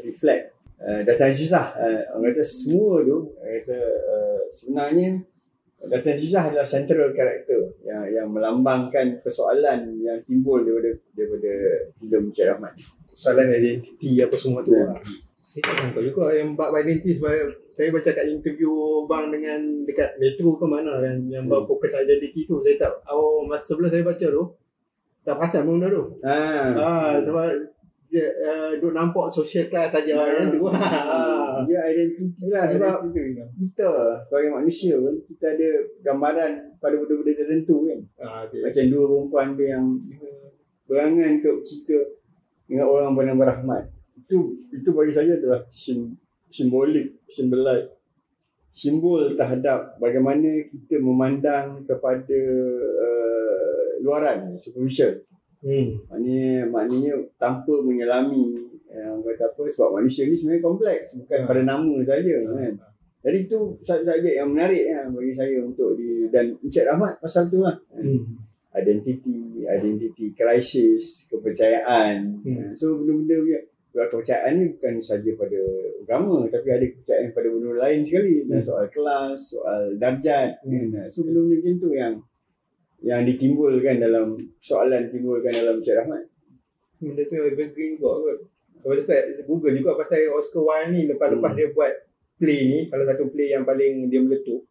[0.03, 0.51] reflect
[0.83, 5.09] uh, Datin Azizah uh, orang kata semua tu orang kata uh, sebenarnya
[5.79, 11.53] Datin Azizah adalah central character yang yang melambangkan persoalan yang timbul daripada daripada
[12.03, 12.73] filem Encik Rahmat.
[13.15, 14.75] Soalan identiti apa semua tu.
[14.75, 14.99] Lah.
[15.55, 17.31] Saya tak tahu juga yang bab identiti sebab
[17.75, 18.71] saya baca kat interview
[19.07, 21.63] bang dengan dekat Metro ke mana yang yang Hmm.
[21.63, 24.45] fokus identiti tu saya tak oh masa sebelum saya baca tu
[25.29, 26.05] tak perasan pun benda tu.
[26.25, 26.37] Ha.
[26.73, 27.45] Ah sebab
[28.09, 30.41] dia uh, duk nampak social class saja Ya.
[30.41, 30.65] yang tu.
[30.73, 31.61] Ah.
[31.69, 33.21] Dia identiti lah sebab tu.
[33.61, 33.89] kita
[34.25, 35.69] sebagai manusia pun kita ada
[36.01, 38.01] gambaran pada benda-benda tertentu kan.
[38.23, 38.65] Ah, okay.
[38.65, 39.85] Macam dua perempuan tu yang
[40.89, 41.99] berangan untuk kita
[42.65, 43.85] dengan orang bernama Rahmat.
[44.17, 46.17] Itu itu bagi saya adalah sim,
[46.49, 47.85] simbolik, simbolai
[48.79, 52.41] simbol terhadap bagaimana kita memandang kepada
[52.79, 53.18] uh,
[54.03, 55.15] luaran, superficial.
[55.59, 55.99] Hmm.
[56.07, 58.55] Maknanya, maknanya tanpa menyelami
[58.89, 61.49] yang kata apa sebab manusia ni sebenarnya kompleks bukan Ha.
[61.51, 62.75] pada nama saja kan.
[63.19, 67.59] Jadi itu subjek yang menarik ya, bagi saya untuk di dan Encik Rahmat pasal tu
[67.61, 67.75] lah.
[67.91, 68.39] Hmm.
[68.73, 72.39] Identity, identity crisis, kepercayaan.
[72.47, 72.71] Hmm.
[72.79, 75.61] So benda-benda punya kepercayaan ni bukan saja pada
[76.07, 78.47] agama tapi ada kepercayaan pada benda lain sekali.
[78.47, 78.63] Hmm.
[78.63, 80.63] soal kelas, soal darjat.
[80.63, 80.95] Hmm.
[80.95, 81.11] Kan?
[81.11, 82.15] So benda-benda macam tu yang
[82.99, 86.23] yang ditimbulkan dalam soalan timbulkan dalam Encik Rahmat.
[86.99, 88.39] Benda tu evergreen juga kot.
[88.79, 91.59] Tu saya Google juga pasal Oscar Wilde ni lepas-lepas Hmm.
[91.59, 91.93] dia buat
[92.39, 94.63] play ni salah satu play yang paling dia meletup.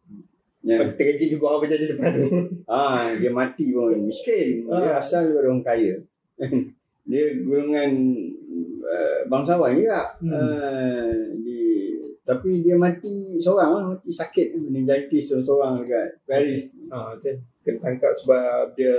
[0.60, 0.80] Ya.
[0.80, 0.92] Yeah.
[0.92, 2.26] Tragik juga apa jadi lepas tu.
[2.68, 4.68] Ah, dia mati pun miskin.
[4.68, 5.00] Dia Ah.
[5.00, 5.94] asal daripada orang kaya.
[7.08, 7.90] dia golongan
[8.84, 10.12] uh, bangsawan juga.
[10.20, 10.28] Hmm.
[10.28, 11.16] Uh,
[12.28, 16.76] tapi dia mati seorang lah, mati sakit meningitis seorang-seorang dekat Paris.
[16.92, 18.92] Ha, dia kena tangkap sebab dia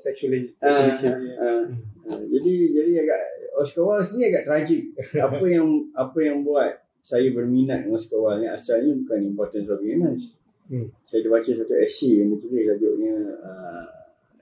[0.00, 1.36] sexually Ah, sexually.
[1.36, 1.68] ah,
[2.08, 2.20] ah.
[2.24, 3.22] jadi jadi agak
[3.60, 4.96] Oscar Wilde ni agak tragik.
[5.28, 6.72] apa yang apa yang buat
[7.04, 10.40] saya berminat dengan Oscar Wilde ni asalnya bukan importance of honest.
[10.72, 10.88] Hmm.
[11.04, 13.14] Saya terbaca satu essay yang dia tulis tajuk,nya
[13.44, 13.86] uh,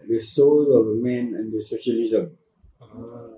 [0.07, 2.39] The Soul of a Man under Socialism.
[2.79, 3.35] Ah.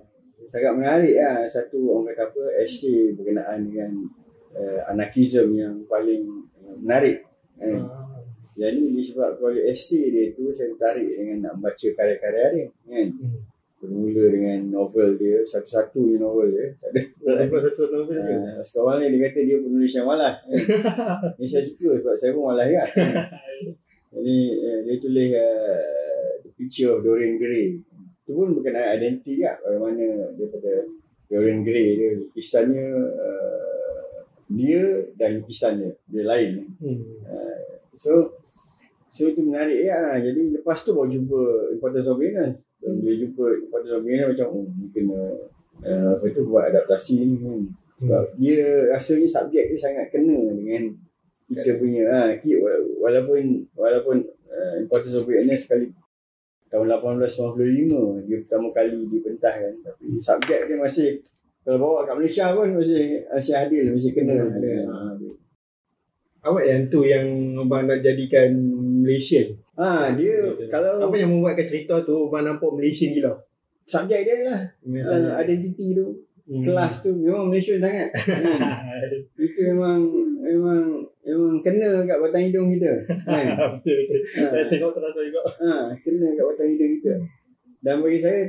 [0.53, 4.20] Sangat menarik lah satu orang kata apa essay berkenaan dengan
[4.55, 7.23] uh, anarkism yang paling uh, menarik.
[7.59, 7.87] Kan?
[7.87, 8.01] Ah.
[8.61, 13.07] Jadi disebab oleh essay dia tu saya tertarik dengan nak baca karya-karya dia kan.
[13.15, 13.37] Hmm.
[13.81, 16.69] Bermula dengan novel dia, satu-satunya novel dia.
[16.77, 17.01] Tak ada.
[17.41, 18.37] Lepas satu novel dia.
[18.37, 20.35] Uh, sekarang ni dia kata dia penulis yang malas.
[20.45, 20.53] Kan?
[21.41, 22.87] Ini saya suka sebab saya pun malas kan.
[24.11, 25.81] Jadi uh, dia tulis uh,
[26.45, 27.81] The Picture of Dorian Gray.
[28.21, 29.57] Itu pun berkenaan identiti kan.
[29.65, 30.05] Bagaimana
[30.37, 30.71] daripada
[31.25, 33.70] Dorian Gray dia lukisannya uh,
[34.51, 36.67] dia dan lukisannya dia lain.
[36.79, 37.01] Hmm.
[37.95, 38.41] So
[39.11, 40.15] So itu menarik ya.
[40.23, 42.55] Jadi lepas tu baru jumpa importance of awareness.
[42.79, 45.21] Dan Bila jumpa importance of awareness macam oh ni kena
[45.83, 47.59] uh, apa tu buat adaptasi ni kan.
[48.01, 50.95] Sebab dia rasanya subjek dia sangat kena dengan
[51.51, 52.31] kita punya ha,
[53.03, 55.91] walaupun walaupun uh, importance of awareness sekali
[56.71, 61.19] tahun 1895 dia pertama kali dipentahkan tapi subjek dia masih
[61.61, 64.71] kalau bawa kat Malaysia pun masih masih adil masih kena Hmm, ada.
[64.83, 65.13] ha,
[66.41, 68.49] Awak yang tu yang abang nak jadikan
[68.99, 69.53] Malaysian.
[69.73, 73.33] ha dia kalau Apa yang membuatkan cerita tu abang nampak Malaysian gila?
[73.83, 74.61] subjek dia lah
[75.03, 76.05] uh, identiti tu
[76.41, 76.59] Hmm.
[76.59, 78.59] kelas tu memang Malaysia sangat hmm.
[79.45, 80.03] itu memang
[80.41, 82.91] memang memang kena kat batang hidung kita
[83.29, 84.19] kan betul betul.
[84.41, 85.41] Ha, tengok terasa juga.
[85.45, 87.13] ha, kena kat batang hidung kita
[87.79, 88.41] dan bagi saya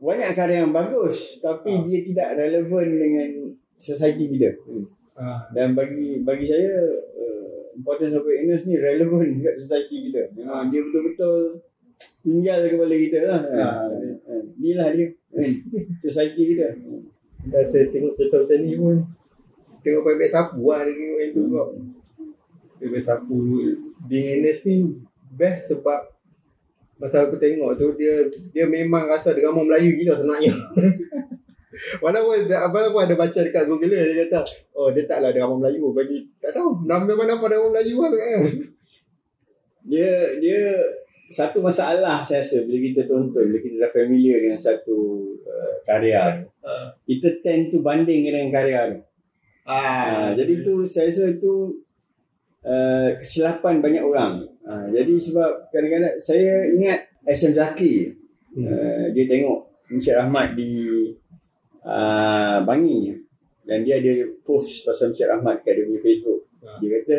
[0.00, 1.84] banyak karya yang bagus tapi Ha.
[1.84, 3.28] dia tidak relevan dengan
[3.76, 4.84] society kita hmm.
[5.20, 5.44] Ah.
[5.52, 6.80] dan bagi bagi saya
[7.20, 11.60] uh, importance of awareness ni relevan kat society kita memang dia betul-betul
[12.24, 13.60] tinggal kepala kita lah ha.
[13.60, 13.68] Ha.
[14.24, 14.34] ha.
[14.56, 15.52] inilah dia kan
[16.02, 16.68] society kita
[17.40, 18.96] Dan saya tengok cerita macam ni pun
[19.80, 21.62] Tengok baik-baik sapu lah Dia tengok yang tu juga
[22.76, 23.36] Baik-baik sapu
[24.04, 24.76] Being honest ni
[25.32, 26.09] Best sebab
[27.00, 30.52] Masa aku tengok tu Dia dia memang rasa drama Melayu gila sebenarnya.
[32.04, 34.40] Walaupun Walaupun ada baca dekat Google Dia kata
[34.76, 35.96] Oh dia taklah drama Melayu.
[35.96, 38.10] Bagi Tak tahu Nama memang nama drama Melayu lah.
[38.12, 38.42] Kan
[39.90, 40.76] dia dia
[41.30, 44.98] satu masalah saya rasa bila kita tonton bila kita dah familiar dengan satu
[45.46, 46.92] uh, karya Ah.
[47.08, 49.00] kita tend to banding dengan karya tu.
[49.64, 51.72] Ah, jadi tu saya rasa itu
[52.64, 54.44] uh, kesilapan banyak orang.
[54.64, 58.16] Uh, jadi sebab kadang-kadang saya ingat SM Zaki
[58.50, 58.66] Hmm.
[58.66, 59.62] uh, dia tengok
[59.94, 61.06] Encik Rahmat di
[61.86, 63.14] uh, Bangi
[63.62, 66.50] dan dia ada post pasal Encik Rahmat kat dia punya Facebook.
[66.58, 66.74] Ah.
[66.82, 67.18] Dia kata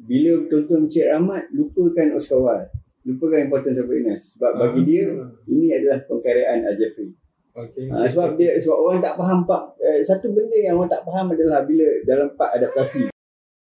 [0.00, 2.72] bila tonton Encik Rahmat lupakan Oscar Wilde.
[3.04, 4.22] Lupakan importance of awareness.
[4.32, 4.86] Sebab bagi Ah.
[4.88, 5.04] dia
[5.52, 7.12] ini adalah pengkaryaan Jeffrey.
[7.52, 7.92] Okay.
[7.92, 11.36] Ha, sebab dia sebab orang tak faham pak eh, satu benda yang orang tak faham
[11.36, 13.11] adalah bila dalam part adaptasi.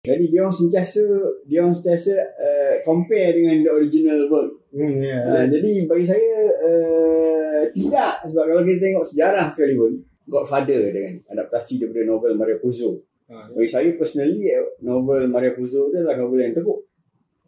[0.01, 1.03] Jadi dia orang sentiasa
[1.45, 4.51] dia orang sentiasa uh, compare dengan the original work.
[4.73, 5.19] Hmm, ya.
[5.29, 11.77] Ha, jadi bagi saya uh, tidak sebab kalau kita tengok sejarah sekalipun Godfather dengan adaptasi
[11.77, 13.03] daripada novel Maria Puzo.
[13.31, 16.90] Ah, Bagi saya personally eh, novel Maria Puzo tu adalah novel yang teruk.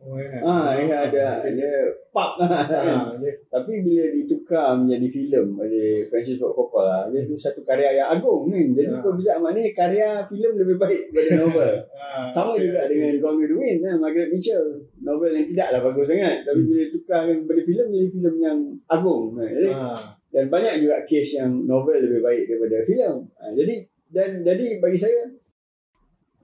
[0.02, 0.42] Oh, ya.
[0.42, 1.70] Ah, dia ada ada
[2.10, 3.30] pub Ah, ya.
[3.46, 8.50] Tapi bila ditukar menjadi filem oleh Francis Ford Coppola, dia tu satu karya yang agung
[8.50, 8.66] kan.
[8.74, 8.98] Jadi Ya.
[8.98, 11.72] perbezaan maknanya karya filem lebih baik daripada novel.
[11.94, 12.66] Ah, Sama okay.
[12.66, 13.94] juga dengan Gone with the Wind, kan?
[13.96, 14.66] Margaret Mitchell.
[14.98, 16.36] Novel yang tidaklah bagus sangat.
[16.42, 16.66] Tapi Hmm.
[16.66, 19.22] bila tukarkan kepada filem, jadi filem yang agung.
[19.32, 19.48] kan.
[19.48, 23.14] Jadi, Ah, dan banyak juga kes yang novel lebih baik daripada filem.
[23.36, 23.74] Ha, jadi
[24.08, 25.28] dan jadi bagi saya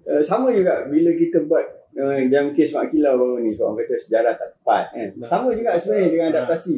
[0.07, 1.65] uh, sama juga bila kita buat
[1.97, 5.09] uh, dalam kes Mak Kilau baru ni so orang kata sejarah tak tepat kan.
[5.17, 5.29] Nah.
[5.29, 6.75] Sama juga sebenarnya dengan adaptasi.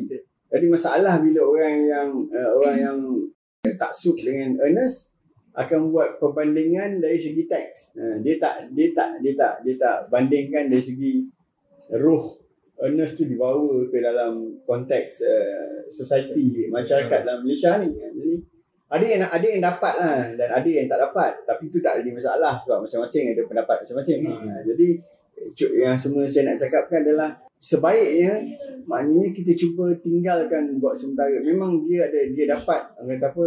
[0.51, 2.99] Jadi masalah bila orang yang uh, orang yang
[3.77, 5.11] tak suit dengan Ernest
[5.55, 7.99] akan buat perbandingan dari segi teks.
[7.99, 11.12] Uh, dia tak dia tak dia tak dia tak bandingkan dari segi
[11.99, 12.38] roh
[12.81, 17.92] Ernest tu dibawa ke dalam konteks uh, society masyarakat dalam Malaysia ni.
[17.92, 18.60] Jadi
[18.90, 21.33] ada yang ada yang dapat lah dan ada yang tak dapat.
[21.46, 24.18] Tapi itu tak ada masalah sebab masing-masing ada pendapat masing-masing.
[24.26, 24.42] Hmm.
[24.50, 24.88] Uh, jadi
[25.79, 27.31] yang semua saya nak cakapkan adalah
[27.62, 28.42] sebaiknya
[28.85, 31.38] maknanya kita cuba tinggalkan buat sementara.
[31.38, 33.44] Memang dia ada dia dapat kata apa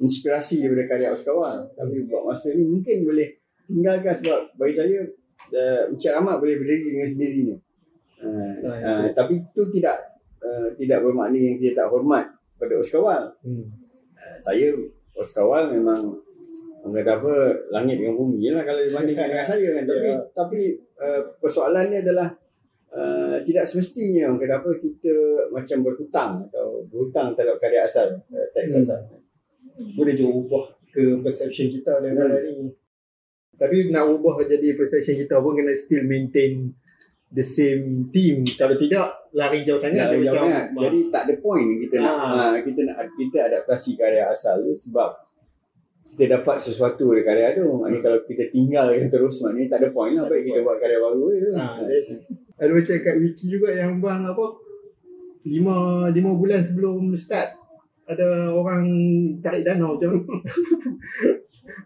[0.00, 1.76] inspirasi daripada karya Oscar Wilde.
[1.76, 3.36] Tapi buat masa ni mungkin boleh
[3.68, 5.04] tinggalkan sebab bagi saya
[5.52, 7.56] uh, Encik Ahmad boleh berdiri dengan sendirinya.
[8.16, 13.36] Uh, uh, tapi itu tidak uh, tidak bermakna yang kita tak hormat pada Oscar Wilde.
[13.44, 13.85] hmm.
[14.38, 14.68] Saya
[15.12, 16.02] Oscar Wilde memang
[16.86, 17.34] kata apa
[17.68, 19.84] langit dengan bumi lah kalau dibandingkan dengan saya kan.
[19.84, 20.16] Tapi Ya.
[20.30, 20.60] tapi
[20.96, 22.28] uh, persoalannya adalah
[22.90, 25.14] uh, tidak semestinya orang kata apa kita
[25.50, 28.82] macam berhutang atau berhutang terhadap karya asal uh, teks Hmm.
[28.82, 29.00] asal.
[29.92, 32.46] boleh je ubah ke perception kita daripada Hmm.
[32.46, 32.56] ni.
[33.56, 36.70] Tapi nak ubah jadi perception kita pun kena still maintain
[37.28, 38.46] the same team.
[38.46, 40.08] Kalau tidak, lari jauh sangat.
[40.08, 40.64] Dia jauh macam- sangat.
[40.78, 42.30] Jadi tak ada point kita nak Ah.
[42.32, 45.10] ha, kita nak kita adaptasi karya asal tu sebab
[46.08, 47.66] kita dapat sesuatu dari karya tu.
[47.68, 50.24] Maknanya kalau kita tinggalkan terus maknanya tak ada point lah.
[50.24, 51.50] Tak Baik kita buat karya baru je.
[51.52, 51.66] Ha,
[52.56, 54.46] ada macam kat wiki juga yang bang apa
[55.44, 55.76] lima
[56.08, 57.52] lima bulan sebelum start
[58.04, 58.86] ada orang
[59.40, 60.22] tarik dana macam.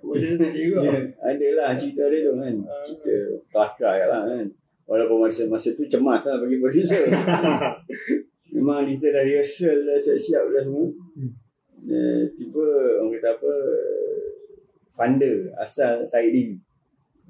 [0.01, 0.79] Macam tu juga.
[0.81, 2.55] Ya, ada lah cerita dia tu kan.
[2.85, 3.15] Cerita
[3.49, 4.47] kelakar lah kan.
[4.91, 7.07] Walaupun masa masa tu cemas lah bagi producer.
[8.55, 10.91] Memang kita dah rehearsal dah siap-siap dah semua.
[11.15, 11.31] Hmm.
[11.87, 12.67] Eh, tiba
[12.99, 13.53] orang kata apa
[14.91, 16.57] funder asal tarik diri.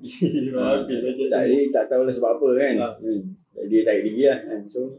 [0.57, 2.75] Bajet tak, dia tak tahu lah sebab apa kan.
[2.81, 2.89] Ha.
[2.97, 3.23] Hmm.
[3.69, 4.61] Dia tarik diri lah kan.
[4.65, 4.97] So,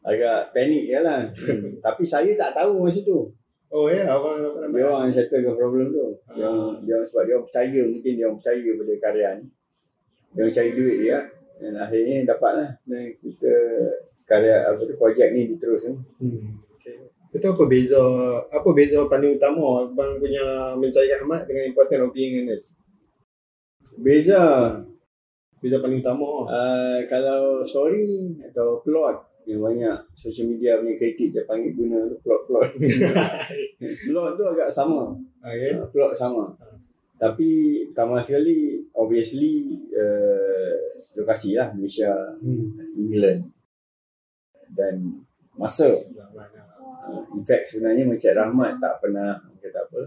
[0.00, 1.28] agak panik je lah.
[1.28, 1.76] Hmm.
[1.84, 3.28] Tapi saya tak tahu masa tu.
[3.68, 4.68] Oh ya, abang apa?
[4.68, 6.08] Dia orang yang settlekan problem tu.
[6.36, 6.52] Dia Ah.
[6.52, 9.46] orang, dia orang sebab dia orang percaya, mungkin dia orang percaya pada karya ni.
[10.32, 11.18] Dia orang cari duit dia.
[11.62, 12.70] Dan akhirnya dapat lah.
[12.82, 13.54] Dan kita
[14.26, 16.02] karya apa tu, projek ni diteruskan.
[16.18, 16.58] Hmm.
[16.82, 17.06] Okay.
[17.30, 18.02] Itu apa beza
[18.50, 22.74] apa beza paling utama abang punya mencari rahmat dengan important of being honest?
[23.94, 24.42] Beza
[25.62, 26.50] Beza paling utama.
[26.50, 32.82] uh, kalau story atau plot yang banyak social media punya kritik dia panggil guna plot-plot.
[34.10, 35.14] plot tu agak sama.
[35.38, 35.78] okay.
[35.78, 36.50] Uh, plot sama.
[37.14, 42.72] Tapi pertama sekali obviously uh, lokasi lah Malaysia, Hmm.
[42.94, 43.52] England
[44.70, 45.20] dan
[45.54, 45.92] masa.
[47.02, 50.02] Uh, in fact sebenarnya Encik Rahmat tak pernah kata apa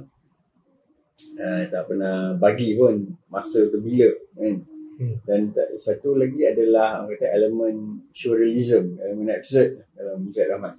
[1.36, 2.96] uh, tak pernah bagi pun
[3.28, 4.56] masa tu bila kan.
[4.96, 5.16] Hmm.
[5.22, 10.74] Dan tak- satu lagi adalah kata elemen surrealism, elemen absurd dalam Encik Rahmat.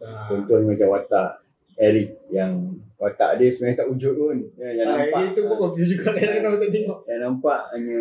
[0.00, 0.26] Ah.
[0.26, 1.30] Contohnya macam watak
[1.76, 2.52] Eric yang
[2.96, 4.36] watak dia sebenarnya tak wujud pun.
[4.58, 6.98] Ya, yang Ah, nampak itu pun confuse juga kadang-kadang kita tengok.
[7.06, 7.98] yang nampak hanya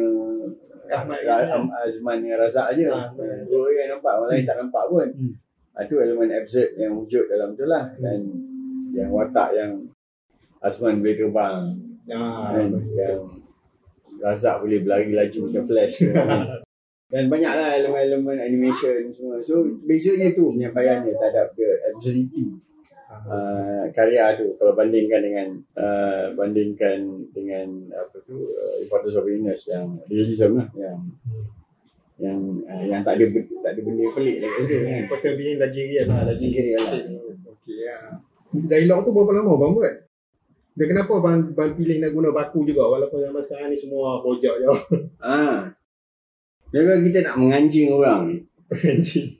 [0.90, 1.54] Rahmat Ra-.
[1.54, 2.90] Am- Azman dengan Razak je.
[2.90, 5.08] Ah, Ha, Dua orang yang nampak, orang lain tak nampak pun.
[5.08, 5.34] Hmm.
[5.78, 7.86] Ha, tu elemen absurd yang wujud dalam tu lah.
[7.96, 8.20] Dan
[8.90, 9.72] yang watak yang
[10.60, 11.62] Azman boleh terbang.
[12.10, 12.74] Ah, kan?
[12.74, 13.22] Yang
[14.20, 15.96] Razak boleh berlari laju macam flash.
[17.14, 19.42] Dan banyaklah elemen-elemen animation semua.
[19.42, 22.54] So bezanya tu penyampaian dia terhadap the absurdity
[23.10, 29.66] uh, karya tu kalau bandingkan dengan uh, bandingkan dengan apa tu uh, importance of awareness
[29.66, 30.98] yang realism lah yang
[32.20, 33.26] yang uh, yang tak ada
[33.64, 34.98] tak ada benda pelik dekat situ kan.
[35.08, 36.28] Important being lagi real lah.
[36.28, 37.02] Lagi Lagi real lah.
[37.48, 38.00] Okay lah.
[38.50, 39.96] Dialog tu berapa lama bang buat?
[40.80, 44.64] Dan kenapa bang, bang pilih nak guna baku juga walaupun zaman sekarang ni semua projek
[44.64, 44.68] je.
[45.20, 45.76] Ah.
[46.70, 48.38] Kalau kita nak menganjing orang ni,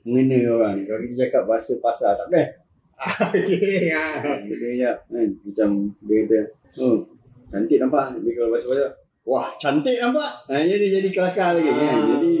[0.02, 2.50] mengena orang ni, kalau kita cakap bahasa pasar tak best.
[3.00, 4.20] Okay, ya.
[4.44, 5.68] Dia kan, macam
[6.04, 6.40] dia kata,
[6.80, 6.96] oh,
[7.48, 8.20] cantik nampak.
[8.20, 8.90] Dia kalau bahasa pasar,
[9.24, 10.30] wah, cantik nampak.
[10.52, 12.00] Ha, jadi jadi kelakar lagi kan.
[12.16, 12.32] Jadi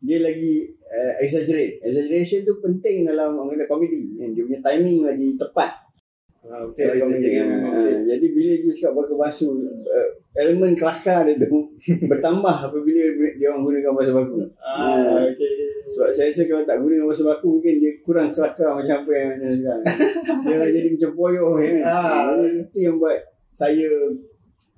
[0.00, 0.54] dia lagi
[0.88, 1.82] uh, exaggerate.
[1.84, 4.16] Exaggeration tu penting dalam orang kata komedi.
[4.16, 4.32] Kan?
[4.32, 5.70] Dia punya timing lagi tepat.
[6.40, 7.36] Ah, Okay, komedi.
[7.36, 7.50] Betul.
[7.68, 9.48] Ha, jadi bila dia cakap bahasa basu,
[9.84, 11.68] uh, elemen kelakar dia tu
[12.08, 13.00] bertambah apabila
[13.36, 14.46] dia orang gunakan bahasa baku.
[14.62, 15.69] Ah, okay.
[15.90, 19.28] Sebab saya rasa kalau tak gunakan bahasa baku mungkin dia kurang kelakar macam apa yang
[19.34, 19.84] ada sekarang.
[20.46, 21.72] dia jadi macam poyoh kan.
[21.82, 22.30] Ah.
[22.38, 23.18] Jadi itu yang buat
[23.50, 23.88] saya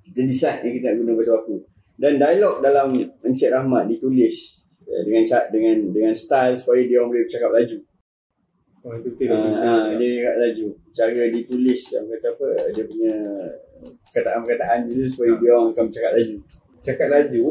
[0.09, 1.55] decide yang kita nak guna bahasa baku.
[1.93, 5.23] Dan dialog dalam Encik Rahmat ditulis eh, dengan
[5.53, 7.77] dengan dengan style supaya dia orang boleh bercakap laju.
[8.83, 9.31] Oh, itu betul.
[9.31, 10.65] Ah, ah, dia cakap laju.
[10.89, 13.15] Cara ditulis yang kata apa dia punya
[14.09, 16.37] perkataan-perkataan dia supaya dia orang akan bercakap laju.
[16.81, 17.43] Cakap laju.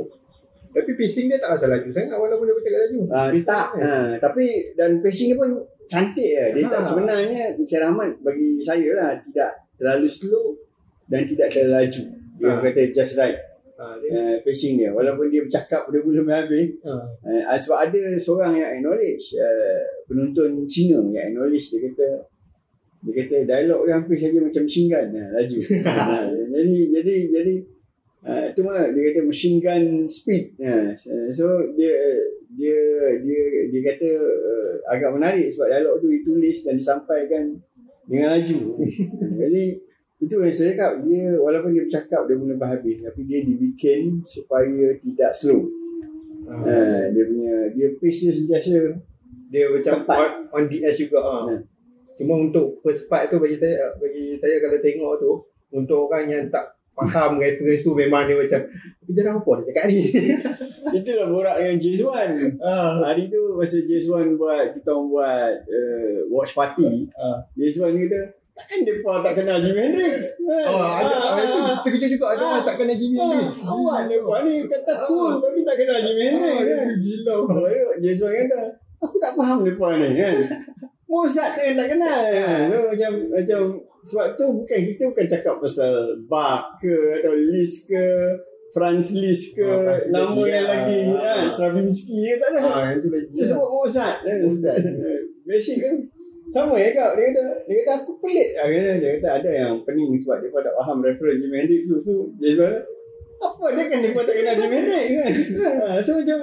[0.72, 2.98] Tapi pacing dia tak rasa laju sangat walaupun dia bercakap laju.
[3.06, 3.66] Ah, Pacing tak.
[3.70, 3.84] dia.
[3.84, 5.50] Ah, tapi dan pacing dia pun
[5.84, 6.44] cantik ya.
[6.50, 6.86] Dia tak Ah.
[6.86, 10.46] sebenarnya Encik Rahmat bagi saya lah tidak terlalu slow
[11.06, 12.02] dan tidak terlalu laju.
[12.34, 12.58] Dia Ah.
[12.58, 13.38] kata just right
[13.74, 14.90] Ah, dia, uh, pacing dia.
[14.90, 16.70] Walaupun dia bercakap pada belum habis.
[16.82, 17.02] ah.
[17.20, 22.06] Uh, sebab ada seorang yang acknowledge uh, penonton Cina yang acknowledge dia kata
[23.02, 25.58] dia kata dialog dia hampir saja macam gun uh, laju.
[25.82, 27.54] uh, jadi jadi jadi
[28.26, 30.54] uh, itu mah dia kata machine gun speed.
[30.58, 30.94] Uh,
[31.34, 31.94] so dia
[32.52, 32.78] dia
[33.22, 37.58] dia dia kata uh, agak menarik sebab dialog tu ditulis dan disampaikan
[38.06, 38.60] dengan laju.
[39.42, 39.64] jadi
[40.22, 44.94] itu yang saya cakap dia walaupun dia bercakap dia mula habis tapi dia dibikin supaya
[45.02, 45.66] tidak slow.
[46.46, 46.62] Ah.
[46.62, 48.98] Ha, dia punya dia pace dia sentiasa
[49.52, 51.20] Dia macam on, on the edge juga.
[51.22, 51.42] Ah.
[51.46, 51.62] Hmm.
[52.14, 55.32] Cuma untuk first part tu bagi saya bagi saya kalau tengok tu
[55.72, 58.60] untuk orang yang tak faham reference tu memang dia macam
[59.02, 60.00] kejar apa dia cakap ni.
[60.98, 62.30] itulah borak dengan Jason.
[62.58, 63.00] ah.
[63.02, 67.40] Hari tu masa Jason buat kita orang buat uh, watch party, Ah.
[67.54, 68.20] Jason kata
[68.52, 70.36] takkan depa tak kenal Jimi Hendrix.
[70.44, 72.60] Oh, ada ah, itu terkejut juga ada Ah.
[72.60, 73.64] tak kenal Jimmy Ah, Hendrix.
[73.64, 76.86] awak depa ni kata cool tapi tak kenal Jimi Hendrix Ah, kan.
[76.98, 77.34] Gila.
[77.48, 78.60] Baru Jason kata
[79.00, 80.36] aku tak faham depa ni kan.
[81.04, 82.20] Mozart tu yang tak kenal.
[82.26, 82.60] kan.
[82.68, 83.60] So macam macam
[84.02, 85.92] sebab tu bukan kita bukan cakap pasal
[86.26, 88.02] Bach ke atau Liszt ke
[88.72, 90.70] Franz Liszt ke Ah, nama yang ya.
[90.72, 91.44] lagi Ah.
[91.44, 92.60] ha, Stravinsky ke tak ada.
[92.64, 93.30] Ah, lagi.
[93.30, 94.24] Dia sebut Mozart.
[94.24, 94.80] Mozart.
[95.44, 95.96] Basic kan.
[96.48, 97.12] Sama ya kau.
[97.14, 98.48] Dia kata, dia kata aku pelik.
[98.56, 98.64] lah.
[98.66, 101.96] Dia kata, dia kata ada yang pening sebab dia tak faham reference Jimi Hendrix tu.
[102.00, 102.78] So dia kata,
[103.42, 105.06] apa dia kan dia pun tak kenal Jimi Hendrix
[105.52, 105.74] kan.
[105.84, 106.38] Ha, so macam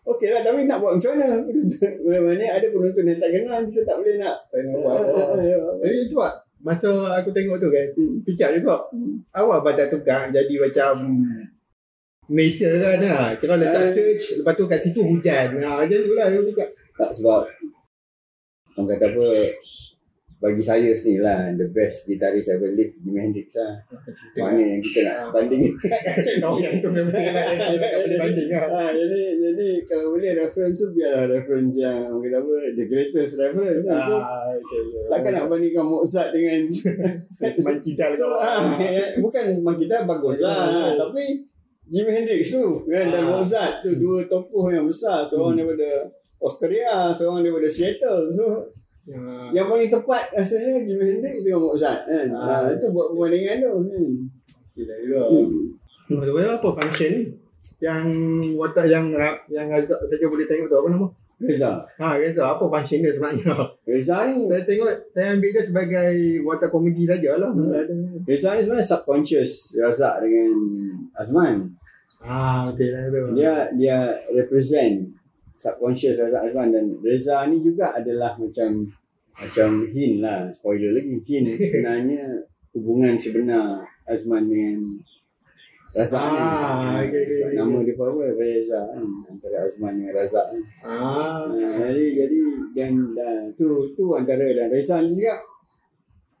[0.00, 1.28] Okey lah tapi nak buat macam mana?
[2.24, 4.36] Mana ada penonton yang tak kenal kita tak boleh nak.
[4.48, 5.00] Tak nak buat.
[5.78, 7.88] Tapi itu lah Masa aku tengok tu kan
[8.24, 8.84] Fikir juga
[9.32, 11.24] Awak badak tukang Jadi macam
[12.30, 13.34] Malaysia kan lah.
[13.42, 13.90] Kira letak Ah.
[13.90, 15.58] search, lepas tu kat situ hujan.
[15.58, 16.68] Ha, macam tu lah cakap.
[16.94, 17.42] Tak sebab
[18.78, 19.26] orang kata apa
[20.40, 23.76] bagi saya sendiri lah the best guitarist ever live Jimi Hendrix lah.
[24.34, 25.68] Mana yang kita nak banding.
[26.24, 28.64] Saya tahu yang tu memang tak nak yang tak boleh banding lah.
[28.66, 33.32] ha, jadi jadi kalau boleh reference tu biarlah reference yang orang kata apa the greatest
[33.36, 33.84] reference.
[33.84, 35.02] So, Ah, okay, okay.
[35.06, 36.60] takkan nak bandingkan Mozart dengan
[37.36, 38.80] Sentimen kidal so, ah,
[39.14, 41.44] bukan memang kita bagus lah tapi
[41.84, 43.36] Jimi Hendrix tu kan dan Ah.
[43.36, 45.68] Mozart tu dua tokoh yang besar seorang Hmm.
[45.68, 46.08] daripada
[46.40, 48.44] Austria seorang daripada Seattle so
[49.00, 49.16] Ya.
[49.50, 52.62] yang paling tepat rasanya Jimi Hendrix dengan Mozart kan Ah.
[52.62, 52.68] ah.
[52.68, 54.04] itu buat perbandingan tu kan
[54.70, 55.20] Gila juga.
[55.24, 55.48] hmm.
[56.10, 56.52] Hmm.
[56.52, 57.22] apa function ni?
[57.80, 58.04] Yang
[58.54, 59.08] watak yang
[59.48, 61.08] yang Razak saja boleh tengok tu apa nama?
[61.40, 63.56] Reza Ha, Reza, apa function dia sebenarnya?
[63.88, 66.12] Reza ni saya tengok, saya ambil dia sebagai
[66.44, 67.48] watak komedi sajalah.
[67.48, 68.20] Hmm.
[68.28, 70.52] Reza ni sebenarnya subconscious Razak dengan
[71.16, 71.56] Azman
[72.20, 73.22] Ah, betul lah tu.
[73.32, 73.96] dia dia
[74.30, 75.08] represent
[75.60, 78.88] subconscious Razak Azman dan Reza ni juga adalah macam
[79.36, 80.48] macam hint lah.
[80.50, 82.24] Spoiler lagi hint sebenarnya
[82.72, 84.78] hubungan sebenar Azman dengan
[85.90, 87.58] Razak Ah, ni okey, okey.
[87.58, 88.22] nama dia apa?
[88.32, 92.40] Reza kan antara Azman dengan Razak ni Ah, Ah, jadi jadi
[92.72, 95.34] dan, dan tu tu antara dan Reza ni juga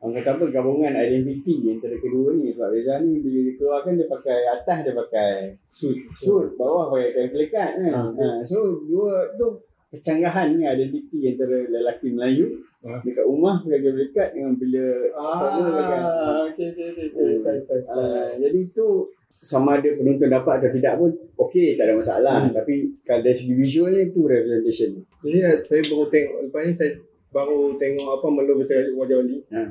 [0.00, 4.38] orang kata apa gabungan identiti antara kedua ni sebab Reza ni bila dikeluarkan dia pakai
[4.48, 5.32] atas dia pakai
[5.68, 5.96] suit.
[6.16, 7.92] suit bawah pakai kain pelikat kan.
[7.92, 8.08] Ah.
[8.08, 12.48] Ha, so dua tu kecanggahan ni identiti antara lelaki Melayu
[12.80, 12.96] Ah.
[13.04, 15.98] dekat rumah pakai kain pelikat dengan bila formal pakai.
[16.00, 17.06] Ah, okey okey okey.
[17.12, 17.32] okey.
[17.36, 18.00] Style style style.
[18.00, 18.86] Ah, jadi tu
[19.28, 22.56] sama ada penonton dapat atau tidak pun okey tak ada masalah Hmm.
[22.56, 22.74] tapi
[23.04, 26.90] kalau dari segi visual ni tu representation Jadi eh, saya baru tengok lepas ni saya
[27.30, 29.38] baru tengok apa Melo besar wajah wali.
[29.52, 29.62] Ha.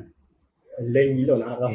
[0.80, 1.72] Lain gila nak haram.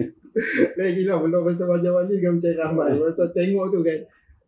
[0.80, 2.88] Lain gila Melo besar wajah wali dengan Mencari Rahmat.
[2.96, 3.98] Masa tengok tu kan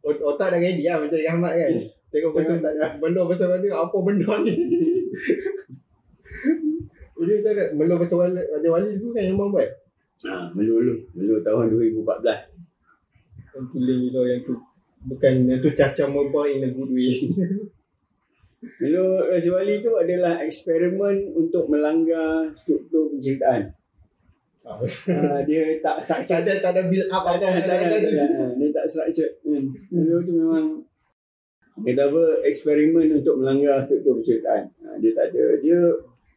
[0.01, 1.73] ot- otak dah ready lah Mencari Rahmat kan.
[2.09, 2.87] Tengok besar Tengok tak ada.
[2.97, 4.55] Melo besar wali apa benda ni.
[7.23, 9.69] Jadi saya Melo besar wali, wajah wali dulu kan yang buat.
[10.23, 11.99] ha, melulu melulu tahun 2014
[13.53, 14.55] Yang tu lain gila yang tu
[15.03, 17.11] bukan yang tu caca mobile in a good way.
[18.79, 23.75] Melo Raja Wali tu adalah eksperimen untuk melanggar struktur penceritaan.
[24.63, 27.99] Ha, dia tak tak structured ada tak ada build up tak ada, tak ada, tak
[27.99, 28.45] ada.
[28.55, 29.33] Dia tak structured.
[29.43, 29.65] Hmm.
[29.91, 30.65] Dia tu memang
[31.83, 34.71] dia dah apa eksperimen untuk melanggar struktur penceritaan.
[34.85, 35.45] Ha, dia tak ada.
[35.59, 35.79] Dia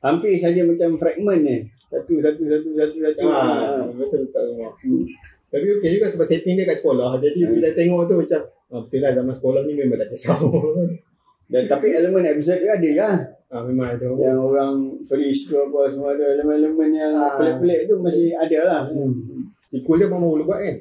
[0.02, 1.58] hampir saja macam fragment ni.
[1.86, 3.26] Satu, satu, satu, satu, satu.
[3.30, 3.94] Ah, Ha.
[3.94, 4.70] betul betul semua.
[4.74, 5.06] Hmm.
[5.46, 7.22] Tapi okey juga sebab setting dia kat sekolah.
[7.22, 7.52] Jadi Hmm.
[7.54, 8.40] bila tengok tu macam
[8.74, 10.38] ah, betul lah zaman sekolah ni memang tak kisah.
[11.46, 13.16] Dan tapi elemen episode dia ada lah.
[13.56, 14.08] Ah, memang ada.
[14.12, 14.76] Yang orang
[15.08, 16.26] freeze tu apa semua ada.
[16.36, 17.40] Elemen-elemen yang Ah.
[17.40, 18.82] pelik-pelik tu masih ada lah.
[18.92, 19.48] Hmm.
[19.72, 20.78] Sequel dia baru buat kan?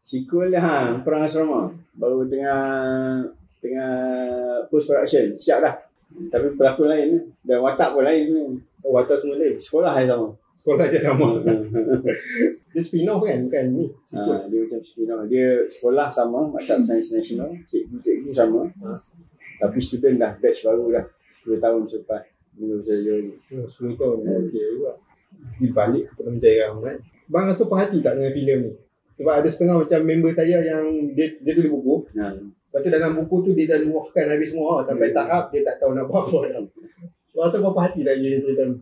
[0.00, 1.60] Sequel dia ha, Perang Asrama.
[1.94, 2.60] Baru tengah
[3.60, 3.92] tengah
[4.72, 5.36] post production.
[5.36, 5.74] Siap dah.
[6.32, 8.32] Tapi pelakon lain dan watak pun lain.
[8.80, 9.58] Oh, watak semua lain.
[9.60, 10.28] Sekolah yang sama.
[10.62, 11.28] Sekolah je sama.
[12.76, 13.40] Dia spin off kan?
[13.48, 13.88] Bukan ni.
[14.12, 15.24] Ha, dia macam spin-off.
[15.32, 17.48] Dia sekolah sama, Maktab Sains Nasional.
[17.64, 18.68] Cikgu-cikgu sama.
[18.84, 18.92] Ah.
[19.56, 21.06] Tapi student dah batch baru dah.
[21.46, 22.22] 10 tahun selepas.
[22.82, 23.32] Saja ni.
[23.54, 24.16] Oh, 10 tahun.
[24.26, 24.92] Okey juga.
[25.62, 26.96] Di balik kepada mencari rahmat.
[27.30, 28.72] Bang rasa perhati tak dengan filem ni?
[29.16, 30.84] Sebab ada setengah macam member saya yang
[31.16, 31.94] dia, dia tulis buku.
[32.20, 32.36] Ha.
[32.36, 35.16] Lepas tu dalam buku tu dia dah luahkan habis semua sampai Hmm.
[35.16, 36.62] tahap dia tak tahu nak buat apa dah.
[37.36, 38.76] Rasa berapa hati dah dia cerita ni.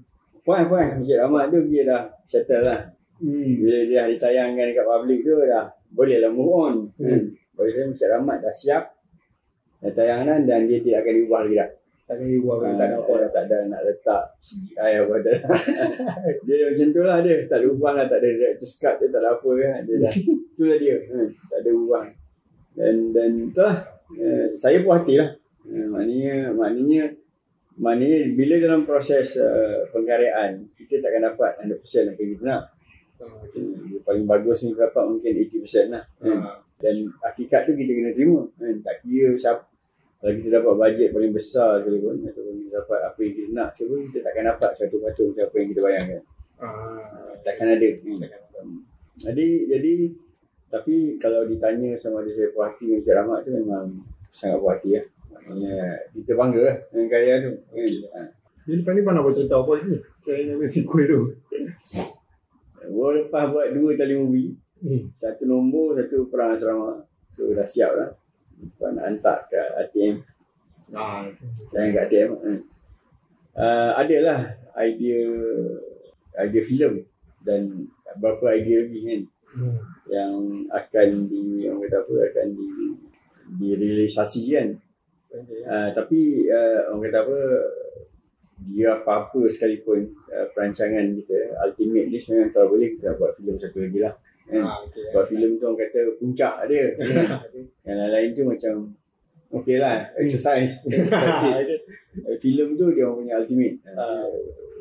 [0.44, 2.80] Puan-puan, Masjid Rahmat tu dia dah settle lah.
[3.22, 3.50] Hmm.
[3.62, 6.74] Bila dia dah ditayangkan dekat public tu dah boleh lah move on.
[6.98, 7.06] Hmm.
[7.06, 7.24] Hmm.
[7.54, 8.84] Bagi saya Masjid Rahmat dah siap.
[9.78, 11.70] Dah tayangkan dan dia tidak akan diubah lagi dah.
[12.04, 13.30] Tak kena buat Ah, tak ada apa dah.
[13.32, 15.38] tak ada nak letak CGI apa dah.
[16.44, 17.36] dia macam tu lah dia.
[17.48, 18.04] Tak ada ubah lah.
[18.12, 19.78] Tak ada director's cut dia tak ada apa kan.
[19.88, 20.14] Dia dah.
[20.52, 20.96] Itulah dia.
[21.08, 21.28] Hmm.
[21.48, 22.04] Tak ada ubah.
[22.76, 23.76] Dan dan itulah.
[24.14, 25.32] Eh, saya puas hati lah.
[25.64, 27.02] Eh, maknanya, maknanya
[27.74, 31.74] maknanya bila dalam proses uh, pengkaryaan kita takkan dapat 100%
[32.12, 32.62] apa yang kita nak.
[33.18, 36.04] Hmm, Dia paling bagus ni dapat mungkin 80% lah.
[36.20, 36.38] Hmm.
[36.44, 38.44] Ah, Dan hakikat tu kita kena terima.
[38.60, 38.76] Kan?
[38.84, 39.64] Tak kira siapa
[40.24, 44.08] kalau kita dapat bajet paling besar sekalipun ataupun kita dapat apa yang kita nak sekalipun
[44.08, 46.22] kita takkan dapat satu macam macam apa yang kita bayangkan.
[46.64, 47.90] ah, Takkan ada.
[48.00, 48.78] Hmm.
[49.20, 49.94] Jadi jadi
[50.72, 53.84] tapi kalau ditanya sama ada saya puas hati dengan Rahmat tu memang
[54.32, 55.04] sangat puas hati lah.
[55.44, 55.76] Maknanya
[56.16, 57.52] kita bangga lah dengan karya tu.
[57.68, 57.84] Kan?
[58.16, 58.20] Ha.
[58.64, 60.00] Dia lepas ni mana buat cerita apa ni?
[60.24, 61.20] Saya nak sequel tu.
[62.88, 64.56] Gua lepas buat dua tali movie.
[64.80, 65.12] Hmm.
[65.12, 67.04] Satu nombor, satu perang asrama.
[67.28, 68.08] So dah siap lah.
[68.60, 70.16] Lepas nak hantar ke ATM.
[71.72, 72.30] Jangan kat ATM.
[72.38, 72.60] Hmm.
[73.54, 74.38] Uh, adalah
[74.82, 75.22] idea
[76.42, 77.06] idea filem
[77.46, 77.86] dan
[78.18, 79.22] beberapa idea lagi kan.
[79.54, 79.78] Hmm.
[80.10, 82.68] yang akan di orang kata apa akan di
[83.54, 84.68] direalisasi kan
[85.34, 85.66] Okay.
[85.66, 87.38] uh, tapi uh, orang kata apa
[88.70, 93.58] dia apa-apa sekalipun uh, perancangan kita ultimate ni sebenarnya kalau boleh kita nak buat filem
[93.58, 94.14] satu lagi lah
[94.44, 95.08] kan Ah, okay.
[95.08, 96.84] buat filem tu orang kata puncak dia
[97.86, 98.74] yang lain-lain tu macam
[99.54, 101.80] okey lah exercise Practice.
[102.20, 104.26] Eh, filem tu dia orang punya ultimate Ah.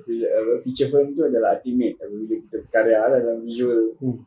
[0.03, 4.19] uh, feature film tu adalah ultimate apabila kita berkarya dalam visual Hmm.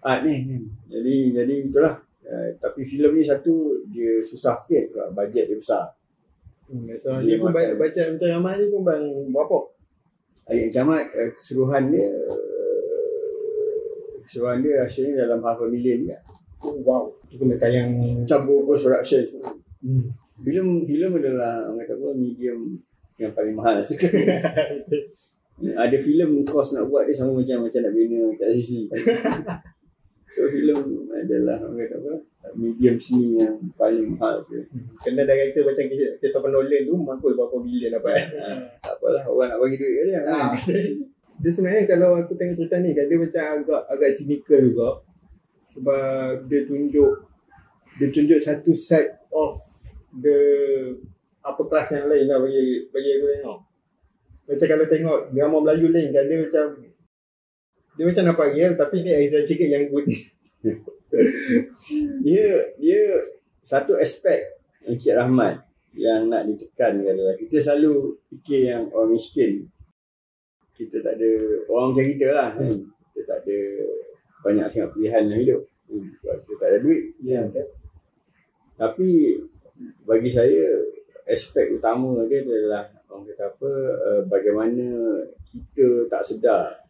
[0.00, 0.62] art ni kan.
[0.88, 3.54] jadi jadi itulah uh, tapi filem ni satu
[3.86, 5.84] dia susah sikit sebab bajet dia besar
[6.66, 9.58] Hmm, so, dia pun baca, baca macam ramai ni pun bang berapa?
[10.46, 12.06] ayat camat uh, keseluruhan dia
[14.26, 16.18] keseluruhan dia asalnya dalam half a million ya.
[16.60, 17.04] Oh, wow.
[17.24, 17.94] Itu kena tayang.
[18.26, 19.22] campur post production
[19.76, 20.08] Hmm.
[20.42, 22.74] filem filem adalah orang kata apa medium
[23.16, 23.76] yang paling mahal
[25.78, 28.90] ada filem kos nak buat dia sama macam macam nak bina kat sisi
[30.32, 32.12] so filem adalah orang kata apa
[32.52, 34.66] medium seni yang paling mahal sekali
[34.98, 35.84] Kena director macam
[36.18, 38.26] Christopher Nolan tu mampu berapa bilion dapat.
[38.84, 40.50] tak apalah orang nak bagi duit dia Ah.
[41.36, 44.90] Dia sebenarnya kalau aku tengok cerita ni kan dia macam agak agak cynical juga.
[45.76, 47.12] Sebab dia tunjuk
[48.00, 49.60] dia tunjuk satu side of
[50.16, 50.38] the
[51.44, 53.58] upper class yang lain lah bagi bagi aku tengok.
[54.46, 56.66] Macam kalau tengok drama Melayu lain kan dia macam
[57.96, 60.06] dia macam nampak real tapi ni exaggerate yang good.
[62.26, 63.00] Dia dia
[63.62, 64.36] satu aspek
[64.84, 65.64] Encik Rahmat
[65.96, 69.70] yang nak ditekankan adalah kita selalu fikir yang orang miskin
[70.76, 71.30] kita tak ada
[71.72, 72.72] orang macam kita lah kan.
[73.10, 73.58] Kita tak ada
[74.44, 75.62] banyak sangat pilihan dalam hidup.
[75.88, 77.02] Hmm, kita tak ada duit.
[77.24, 77.42] Ya.
[78.76, 79.08] Tapi
[80.04, 80.62] bagi saya
[81.26, 84.86] aspek utama dia adalah orang kata apa uh, bagaimana
[85.50, 86.86] kita tak sedar.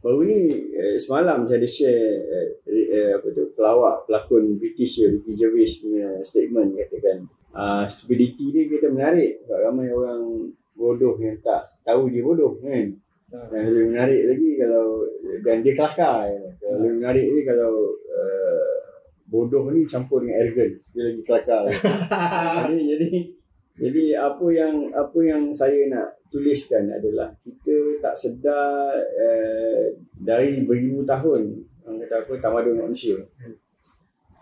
[0.00, 2.24] Baru ni eh, semalam saya ada share
[2.64, 8.48] eh, eh, apa tu pelawak pelakon British ya, Ricky Gervais punya statement katakan uh, stupidity
[8.48, 9.44] ni kita menarik.
[9.44, 12.88] Sebab ramai orang bodoh yang tak tahu dia bodoh kan.
[13.30, 15.06] Dan lebih menarik lagi kalau
[15.44, 16.40] dan dia kelakar ya.
[16.56, 18.72] Kalau lebih menarik ni kalau uh,
[19.28, 20.74] bodoh ni campur dengan arrogant.
[20.96, 21.62] Dia lagi kelakar.
[22.72, 23.08] Jadi jadi
[23.80, 29.84] jadi apa yang apa yang saya nak tuliskan adalah kita tak sedar uh,
[30.18, 31.54] dari beribu tahun.
[31.86, 32.32] Orang kata apa?
[32.42, 33.14] Tamadun manusia.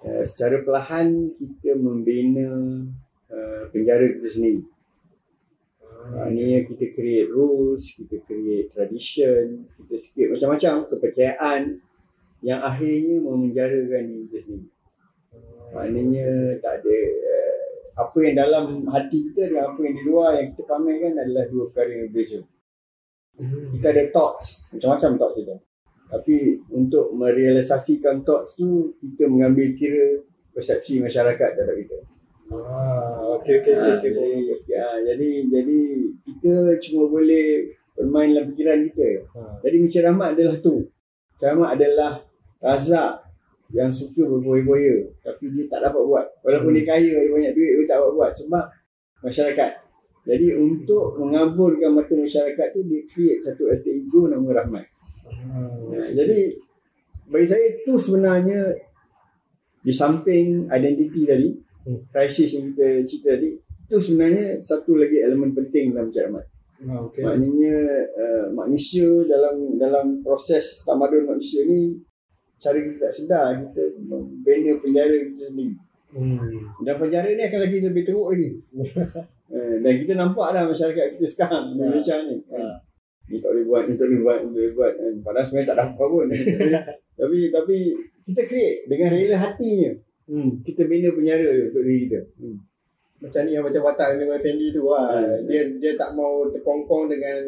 [0.00, 2.48] Uh, secara perlahan kita membina
[3.28, 4.77] uh, penjara kita sendiri
[6.08, 11.62] Maknanya kita create rules, kita create tradition, kita create macam-macam kepercayaan
[12.40, 14.68] yang akhirnya memenjarakan diri kita sendiri.
[15.68, 16.28] Maknanya
[16.64, 16.98] tak ada
[17.28, 17.64] uh,
[17.98, 21.64] apa yang dalam hati kita dan apa yang di luar yang kita pamerkan adalah dua
[21.68, 22.40] perkara yang berbeza.
[23.78, 25.56] Kita ada thoughts, macam-macam thoughts kita.
[26.08, 26.36] Tapi
[26.72, 30.24] untuk merealisasikan thoughts tu, kita mengambil kira
[30.56, 31.98] persepsi masyarakat terhadap kita.
[32.48, 34.08] Ah, okey okey Ha, okey.
[34.08, 34.28] jadi,
[34.64, 35.80] ya, jadi jadi
[36.24, 39.08] kita cuma boleh bermain dalam fikiran kita.
[39.36, 39.40] Ha.
[39.60, 40.74] Jadi Encik Rahmat adalah tu.
[41.38, 42.12] Rahmat adalah
[42.58, 43.26] razak
[43.68, 46.26] yang suka berboya-boya tapi dia tak dapat buat.
[46.40, 46.78] Walaupun Hmm.
[46.80, 48.64] dia kaya, dia banyak duit, dia tak dapat buat sebab
[49.20, 49.70] masyarakat.
[50.24, 54.84] Jadi untuk mengaburkan mata masyarakat tu dia create satu alter ego nama Rahmat.
[55.28, 55.92] Hmm.
[55.92, 56.56] Ha, jadi
[57.28, 58.72] bagi saya tu sebenarnya
[59.78, 61.48] di samping identiti tadi.
[62.12, 66.46] Krisis yang kita cerita tadi, itu sebenarnya satu lagi elemen penting dalam Encik Rahmat.
[66.78, 67.22] Ah, okey.
[67.26, 67.74] Maknanya
[68.14, 71.98] uh, manusia dalam dalam proses tamadun manusia ni
[72.54, 75.74] cara kita tak sedar kita membina penjara kita sendiri.
[76.14, 76.38] Hmm.
[76.86, 78.50] Dan penjara ni akan lagi lebih teruk lagi.
[79.50, 81.86] uh, dan kita nampak dah masyarakat kita sekarang di Ya.
[81.90, 82.36] Malaysia ni.
[82.46, 82.62] Kan?
[82.62, 82.70] Ya.
[83.28, 84.92] Ni tak boleh buat, ni tak boleh buat, ni tak boleh buat.
[84.96, 85.14] Kan?
[85.20, 86.26] Padahal sebenarnya tak ada apa pun.
[87.18, 87.76] tapi tapi
[88.24, 89.90] kita create dengan rela hatinya.
[90.28, 90.60] Hmm.
[90.60, 92.20] Kita bina penjara untuk diri kita.
[92.36, 92.60] Hmm.
[93.18, 95.10] Macam ni yang macam watak Anwar Effendi tu lah.
[95.16, 95.48] Hmm.
[95.48, 97.40] Dia dia tak mau terkongkong dengan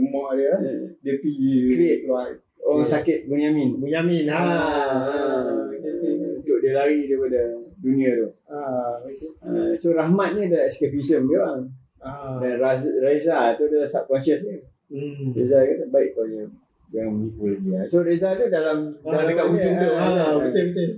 [0.00, 0.54] mak dia.
[0.54, 2.00] Uh, Dia pergi Create.
[2.02, 2.30] keluar.
[2.58, 2.94] orang Okay.
[2.94, 3.70] sakit Bunyamin.
[3.76, 4.24] Bunyamin.
[4.28, 4.38] Ha.
[4.38, 6.12] Ah, Okey, okey.
[6.38, 7.40] untuk dia lari daripada
[7.76, 8.28] dunia tu.
[8.46, 9.30] Ah, okey.
[9.40, 11.64] Uh, so Rahmat ni adalah escapism dia orang.
[11.98, 12.38] Ah.
[12.38, 14.58] Dan Raz, Reza tu adalah subconscious dia.
[14.88, 15.32] Hmm.
[15.32, 16.50] Reza kata baik kau jangan
[16.88, 17.68] jangan menipu lagi.
[17.68, 19.88] lah." So Reza tu dalam Ah, dalam dekat ni, ujung tu.
[19.90, 20.90] ah, Ha, ah, betul betul.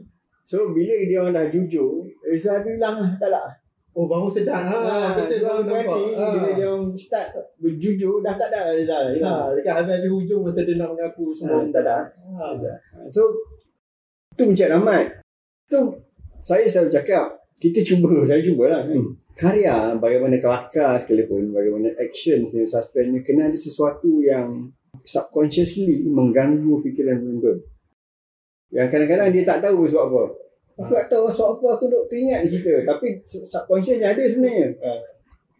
[0.45, 3.43] So bila dia orang dah jujur, Reza tu hilang lah, tak ada.
[3.91, 4.63] Oh, baru sedar.
[4.63, 5.83] Ha, betul dia baru orang nampak.
[5.99, 6.27] berhenti, Ha.
[6.31, 7.29] bila dia orang start
[7.59, 9.07] berjujur, dah tak ada lah hilang.
[9.27, 11.59] Ha, dekat habis-habis hujung masa dia nak mengaku semua.
[11.59, 11.99] Ah, tak ada.
[12.95, 12.97] Ha.
[13.11, 13.23] So
[14.39, 15.27] tu Encik Rahmat.
[15.67, 15.81] Tu
[16.47, 17.27] saya selalu cakap,
[17.61, 19.03] kita cuba, saya cubalah kan.
[19.37, 24.71] Karya bagaimana kelakar sekalipun, bagaimana action, suspense kena ada sesuatu yang
[25.07, 27.59] subconsciously mengganggu fikiran penonton.
[28.71, 30.23] Yang kadang-kadang dia tak tahu sebab apa.
[30.81, 32.75] Aku tak tahu sebab apa aku duk teringat cerita.
[32.87, 34.79] Tapi subconscious ada sebenarnya.
[34.81, 35.01] Ah.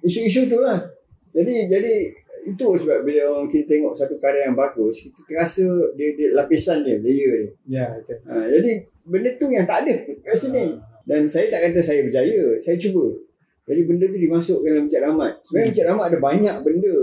[0.01, 0.81] Isu-isu tu lah.
[1.31, 1.93] Jadi jadi
[2.49, 6.81] itu sebab bila orang kita tengok satu karya yang bagus, kita terasa dia, dia lapisan
[6.81, 7.85] dia, layer dia.
[7.85, 8.17] Ya, betul.
[8.25, 8.71] Ha, jadi
[9.05, 9.95] benda tu yang tak ada
[10.25, 10.81] kat sini.
[11.05, 13.13] Dan saya tak kata saya berjaya, saya cuba.
[13.69, 15.33] Jadi benda tu dimasukkan dalam Encik Rahmat.
[15.47, 16.97] Sebenarnya Encik Rahmat ada banyak benda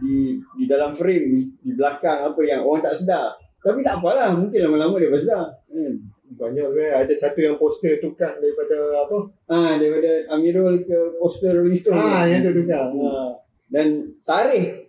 [0.00, 3.34] di di dalam frame, di belakang apa yang orang tak sedar.
[3.60, 5.44] Tapi tak apalah, mungkin lama-lama dia pun sedar.
[5.68, 5.94] Hmm.
[6.30, 6.90] Banyak kan.
[7.04, 9.18] Ada satu yang poster tukar daripada apa?
[9.46, 11.94] Ah, daripada Amirul ke poster Rolling Stone.
[11.94, 12.88] Ah, yang tu tukar.
[12.88, 13.34] Ah.
[13.66, 14.88] Dan tarikh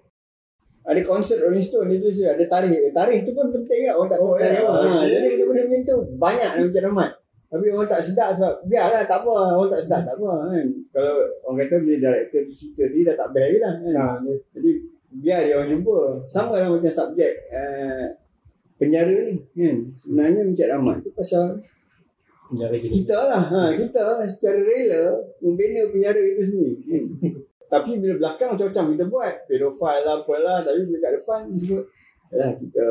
[0.81, 2.89] ada konsert Rolling Stone itu sih ada tarikh.
[2.89, 4.61] Tarikh tu pun penting kan orang tak tahu Oh, tarikh.
[4.61, 4.69] ya.
[4.69, 5.19] Ha, Ya.
[5.19, 7.11] jadi benda-benda macam tu banyak dalam Encik Rahmat.
[7.51, 10.67] Tapi orang tak sedar sebab biarlah tak apa orang tak sedar tak apa kan.
[10.89, 14.15] Kalau orang kata bila director tu cerita sendiri dah tak best lagi lah kan.
[14.23, 14.33] Ni.
[14.55, 14.69] Jadi
[15.19, 15.97] biar dia orang jumpa.
[16.25, 18.05] Sama lah macam subjek uh,
[18.81, 19.77] penjara ni kan.
[20.01, 21.61] Sebenarnya Encik Rahmat tu pasal
[22.49, 22.91] Penjara kita.
[22.91, 23.43] kita lah.
[23.47, 26.75] Ha, kita secara rela membina penjara itu sendiri.
[26.83, 27.05] Hmm.
[27.71, 29.35] Tapi bila belakang macam-macam kita buat.
[29.47, 30.57] Pedofile lah apalah.
[30.59, 31.83] Tapi bila kat depan disebut.
[32.35, 32.85] Yalah kita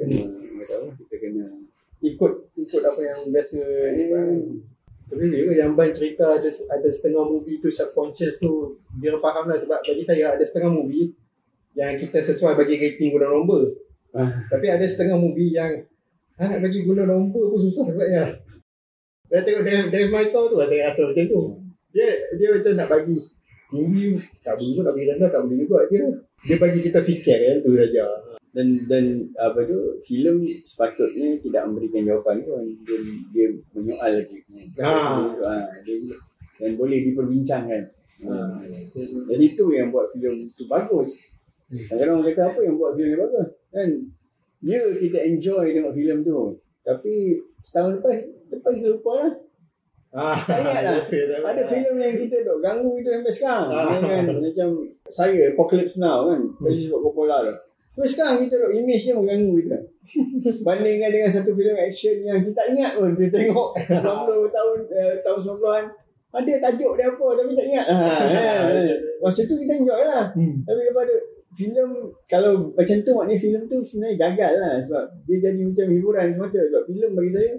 [0.00, 0.20] kena.
[0.64, 1.46] Tahu lah, kita kena.
[2.00, 3.60] Ikut ikut apa yang biasa
[3.92, 4.28] ni kan.
[5.12, 9.60] Tapi ke yang Ban cerita ada ada setengah movie tu subconscious tu dia faham lah
[9.60, 11.12] sebab bagi saya ada setengah movie
[11.76, 13.76] yang kita sesuai bagi rating guna nombor.
[14.12, 14.44] Ah.
[14.48, 15.72] Tapi ada setengah movie yang
[16.36, 18.36] ha, nak bagi guna nombor pun susah sebabnya.
[19.32, 21.42] Saya tengok Dave, Dave Michael tu saya rasa macam tu.
[21.92, 23.16] Dia dia macam nak bagi
[23.72, 26.04] tinggi tak boleh pun nak bagi rendah tak boleh juga dia.
[26.44, 28.06] Dia bagi kita fikir kan tu saja.
[28.52, 29.04] Dan dan
[29.40, 32.52] apa tu filem sepatutnya tidak memberikan jawapan tu
[32.84, 32.96] dia,
[33.32, 34.36] dia menyoal lagi.
[34.76, 34.92] Ha.
[35.40, 35.52] Ha,
[35.88, 35.96] dia,
[36.60, 37.82] dan boleh diperbincangkan.
[38.28, 38.34] Ha.
[39.32, 41.16] Jadi itu yang buat filem itu bagus.
[41.70, 41.86] Hmm.
[41.88, 43.48] Kadang-kadang orang kata apa yang buat filem ni bagus?
[43.70, 43.90] Kan?
[44.62, 46.58] Ya kita enjoy tengok filem tu.
[46.82, 47.14] Tapi
[47.62, 48.14] setahun lepas,
[48.50, 49.32] lepas kita lupa lah.
[50.12, 50.94] Ah, Tak ingat lah.
[51.08, 51.66] Ada ingat.
[51.72, 53.68] filem yang kita duk ganggu kita sampai sekarang.
[53.72, 53.96] Ah.
[53.96, 54.24] kan?
[54.28, 54.68] Macam
[55.08, 56.40] saya, Apocalypse Now kan.
[56.44, 56.60] Hmm.
[56.60, 57.54] Dari sebab Coppola tu.
[57.92, 59.78] Tapi sekarang kita duk image yang mengganggu kita.
[60.66, 63.16] Bandingkan dengan satu filem action yang kita tak ingat pun.
[63.16, 65.84] Kita tengok 90 tahun, eh, tahun 90-an.
[66.32, 67.86] Ada tajuk dia apa tapi tak ingat.
[67.92, 67.96] Ha,
[68.32, 68.64] kan?
[69.20, 70.32] Masa tu kita enjoy lah.
[70.32, 70.64] Hmm.
[70.64, 71.16] Tapi lepas tu
[71.52, 71.90] filem
[72.28, 76.60] kalau macam tu maknanya filem tu sebenarnya gagal lah sebab dia jadi macam hiburan semata
[76.64, 77.52] sebab filem bagi saya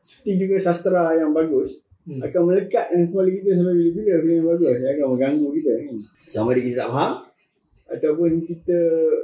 [0.00, 2.16] seperti juga sastra yang bagus Hmm.
[2.24, 5.86] akan melekat dengan kepala kita sampai bila-bila filem yang bagus dia akan mengganggu kita kan.
[6.26, 7.12] sama ada kita tak faham
[7.92, 8.78] ataupun kita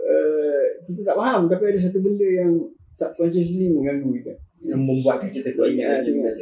[0.07, 2.53] uh, kita tak faham tapi ada satu benda yang
[2.93, 6.35] subconsciously mengganggu kita yang membuatkan kita teringat tengok.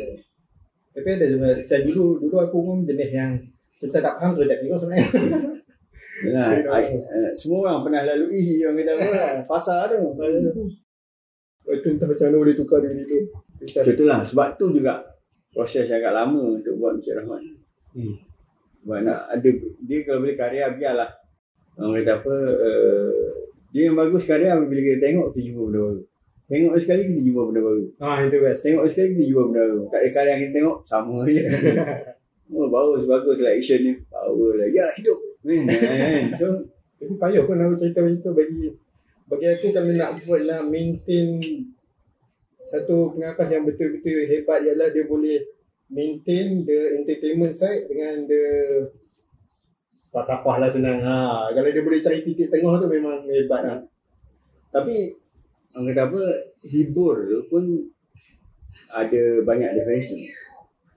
[0.95, 3.33] Tapi ada sebenarnya, dulu, dulu aku pun jenis yang
[3.83, 5.07] kita tak faham tu tak kira sebenarnya.
[6.23, 9.99] Yalah, I- uh, semua orang pernah lalui orang kata apa fasa tu
[11.65, 13.19] Itu entah macam mana boleh tukar dengan itu.
[13.65, 15.01] Kita Itulah sebab tu juga
[15.51, 17.43] proses yang agak lama untuk buat Encik Rahman.
[17.97, 18.15] Hmm.
[18.85, 19.49] Sebab nak ada
[19.81, 21.11] dia kalau boleh karya biarlah.
[21.81, 23.11] Orang kata apa uh,
[23.75, 26.03] dia yang bagus karya bila kita tengok kita jumpa benda baru.
[26.45, 27.85] Tengok sekali kita jumpa benda baru.
[27.99, 28.61] Ah itu best.
[28.61, 29.81] Tengok sekali kita jumpa benda baru.
[29.89, 31.43] Tak ada karya yang kita tengok sama je.
[32.55, 33.93] oh bagus bagus lah action ni.
[34.12, 34.69] Power lah.
[34.69, 35.19] Ya hidup.
[35.45, 36.33] Man, kan?
[36.41, 36.65] So
[37.05, 38.73] Tapi payah pun nak cerita macam tu bagi
[39.29, 41.37] bagi aku kalau nak buat nak maintain
[42.65, 45.37] satu pengakas yang betul-betul hebat ialah dia boleh
[45.93, 48.45] maintain the entertainment side dengan the
[50.09, 51.05] falsafah lah senang.
[51.05, 53.79] Ha, kalau dia boleh cari titik tengah tu memang hebat lah.
[54.73, 55.13] Tapi
[55.77, 56.23] orang kata apa
[56.65, 57.65] hibur tu pun
[58.97, 60.25] ada banyak definisi.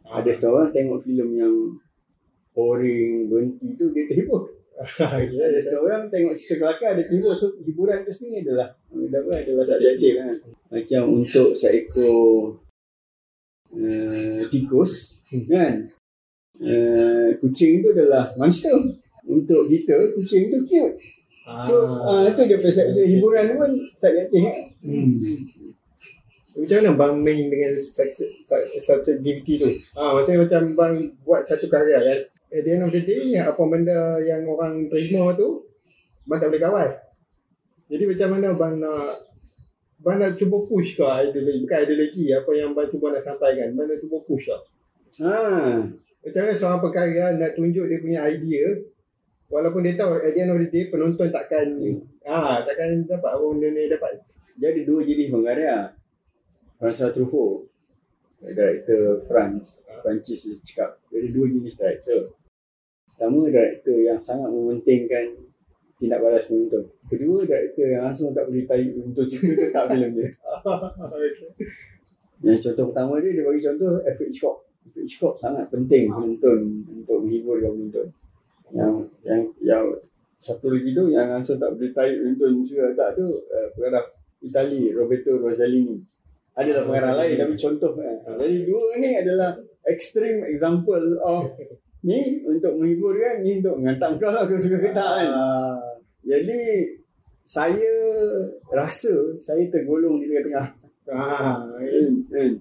[0.08, 1.56] Ada seorang tengok filem yang
[2.58, 4.50] boring, berhenti tu dia terhibur.
[4.78, 5.10] Ya,
[5.44, 7.34] Ada seorang tengok cerita kelakar dia terhibur.
[7.34, 10.34] So hiburan tu sendiri adalah orang apa adalah subjektif kan.
[10.68, 12.58] Macam untuk seekor
[13.72, 15.44] uh, tikus Hmm.
[15.46, 15.74] kan.
[16.58, 18.74] Uh, kucing tu adalah monster.
[19.24, 20.96] Untuk kita kucing tu cute.
[21.64, 24.46] So uh, itu dia persepsi hiburan pun subjektif.
[24.80, 25.10] Hmm.
[26.54, 28.36] Macam mana bang main dengan sex- su-
[28.80, 29.70] subjectivity tu?
[29.94, 32.20] Ah, maksudnya macam bang buat satu karya kan.
[32.48, 35.68] At the end of the day, apa benda yang orang terima tu,
[36.24, 36.90] bang tak boleh kawal.
[37.88, 39.28] Jadi macam mana bang nak
[39.98, 43.74] Bang nak cuba push ke ideologi, bukan ideologi, apa yang bang cuba nak sampaikan.
[43.74, 44.62] Bang nak cuba push lah.
[45.26, 45.34] Ha.
[46.22, 48.78] Macam mana seorang pekarya nak tunjuk dia punya idea,
[49.50, 51.66] walaupun dia tahu at the end of the day, penonton takkan,
[52.30, 54.22] ah takkan dapat orang benda ni dapat.
[54.62, 55.90] Jadi dua jenis pengkarya.
[56.78, 57.66] François Truffaut,
[58.38, 61.02] director France, Perancis dia cakap.
[61.10, 62.37] Jadi dua jenis director.
[63.18, 65.34] Pertama, director yang sangat mementingkan
[65.98, 66.86] tindak balas penonton.
[67.10, 70.30] Kedua, director yang langsung tak boleh tarik penonton suka tetap filem dia.
[72.46, 74.58] Yang contoh pertama dia, dia bagi contoh Alfred Hitchcock.
[74.86, 78.08] Alfred Hitchcock sangat penting penonton untuk menghibur yang penonton.
[78.70, 78.94] Yang
[79.26, 79.86] yang yang
[80.38, 84.06] satu lagi tu yang Anson tak boleh tarik penonton suka tak tu uh, pengarah
[84.46, 85.98] Itali Roberto Rossellini.
[86.54, 88.38] Ada lah pengarah lain tapi contoh kan.
[88.38, 89.58] Jadi dua ni adalah
[89.90, 91.58] extreme example of
[92.06, 95.28] ni untuk menghibur kan ni untuk menghantar kau lah suka ke tak kan.
[95.30, 95.78] Ah,
[96.28, 96.62] Jadi
[97.48, 97.92] saya
[98.70, 100.68] rasa saya tergolong di tengah-tengah.
[101.16, 102.54] ah, Hmm, hmm.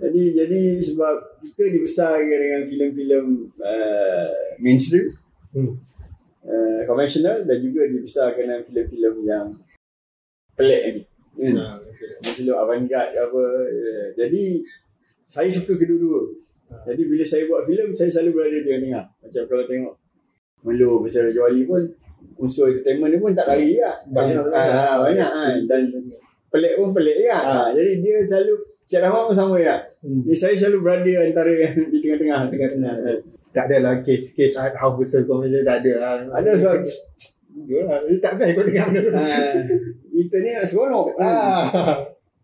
[0.00, 3.26] Jadi jadi sebab kita dibesarkan dengan filem-filem
[3.60, 5.12] uh, mainstream,
[5.50, 5.76] Hmm.
[6.46, 9.46] uh, konvensional dan juga dibesarkan dengan filem-filem yang
[10.56, 11.02] pelik ni.
[11.40, 11.56] Hmm.
[11.60, 12.16] ah, okay.
[12.32, 13.44] Filem avant-garde apa.
[13.68, 14.64] Uh, jadi
[15.28, 16.32] saya suka kedua-dua.
[16.70, 19.04] Jadi bila saya buat filem saya selalu berada di tengah-tengah.
[19.26, 19.94] Macam kalau tengok
[20.60, 21.82] Melo besar Raja Wali pun
[22.36, 23.96] unsur entertainment dia pun tak lari lah.
[24.08, 25.56] Banyak Ah, banyak kan.
[25.64, 25.82] Dan
[26.50, 27.42] pelik pun pelik kan.
[27.42, 27.52] Ah.
[27.64, 27.68] Ah.
[27.72, 28.54] jadi dia selalu
[28.90, 29.76] Cik Rahman pun sama ya.
[30.02, 30.20] Hmm.
[30.26, 32.40] Jadi saya selalu berada antara yang di tengah-tengah.
[32.50, 32.94] Tengah-tengah.
[33.50, 36.12] Tak ada lah kes-kes house versus commercial tak ada lah.
[36.38, 36.76] Ada sebab
[37.66, 37.98] Ya lah.
[38.06, 39.58] Dia tak baik kau dengar benda ah,
[40.14, 41.18] itu ni nak seronok.
[41.18, 41.98] Ah.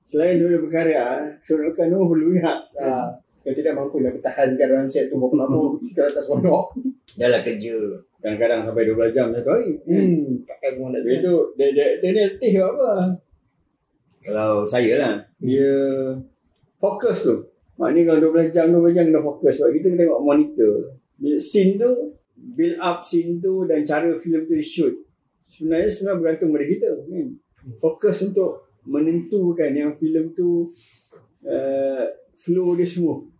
[0.06, 2.52] Selain sebagai berkarya, seronokan tu perlu ya.
[2.78, 3.06] Ah.
[3.46, 6.66] Kau tidak mampu nak bertahan kat dalam set tu berapa lama kalau tak seronok.
[7.14, 7.78] Dah lah kerja.
[8.18, 9.78] Kadang-kadang sampai 12 jam satu hari.
[9.86, 10.42] Hmm.
[10.42, 12.90] Takkan kau nak Dia tu, dia, director ni letih apa?
[14.26, 15.70] Kalau saya lah, dia
[16.82, 17.36] fokus tu.
[17.78, 19.54] Maknanya kalau 12 jam, 12 jam kena fokus.
[19.62, 20.74] Sebab kita tengok monitor.
[21.38, 25.06] Scene tu, build up scene tu dan cara filem tu shoot.
[25.38, 26.90] Sebenarnya semua bergantung pada kita.
[27.06, 27.38] Kan?
[27.78, 30.66] Fokus untuk menentukan yang filem tu
[31.46, 33.35] uh, flow dia smooth.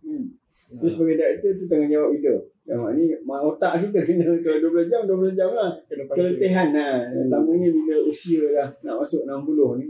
[0.77, 0.85] Hmm.
[0.85, 2.33] Tu sebagai director tu tanggungjawab kita.
[2.69, 5.71] Yang mak otak kita kena kalau 12 jam 12 jam lah.
[5.89, 7.09] Keletihan lah.
[7.09, 9.87] Terutamanya bila usia dah nak masuk 60 ni.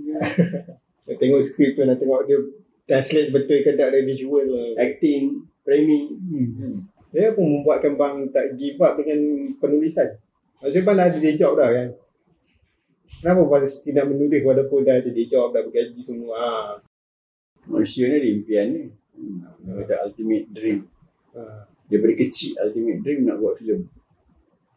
[1.07, 2.35] Nak tengok skrip tu nak tengok dia
[2.83, 4.75] translate betul ke tak dari visual lah.
[4.75, 6.19] Acting, framing.
[6.19, 6.83] Hmm.
[7.15, 10.19] Dia pun membuatkan bang tak give up dengan penulisan.
[10.59, 11.89] Maksudnya bang dah ada day job dah kan.
[13.23, 16.35] Kenapa bang tidak menulis walaupun dah ada day job, dah bergaji semua.
[16.35, 16.67] Ah.
[17.71, 18.83] Manusia ni ada impian ni.
[19.18, 19.41] Hmm.
[19.65, 20.80] Dia Ada ultimate dream.
[21.34, 21.65] Ah.
[21.89, 23.89] Daripada kecil ultimate dream nak buat filem.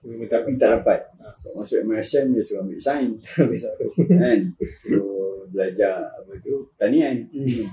[0.00, 1.00] Memang Tapi tak dapat.
[1.20, 3.20] Kalau masuk MSM dia suruh ambil sains.
[3.36, 3.86] tak satu.
[4.08, 4.40] kan.
[4.80, 7.28] Suruh belajar apa tu, tanian.
[7.28, 7.68] Hmm.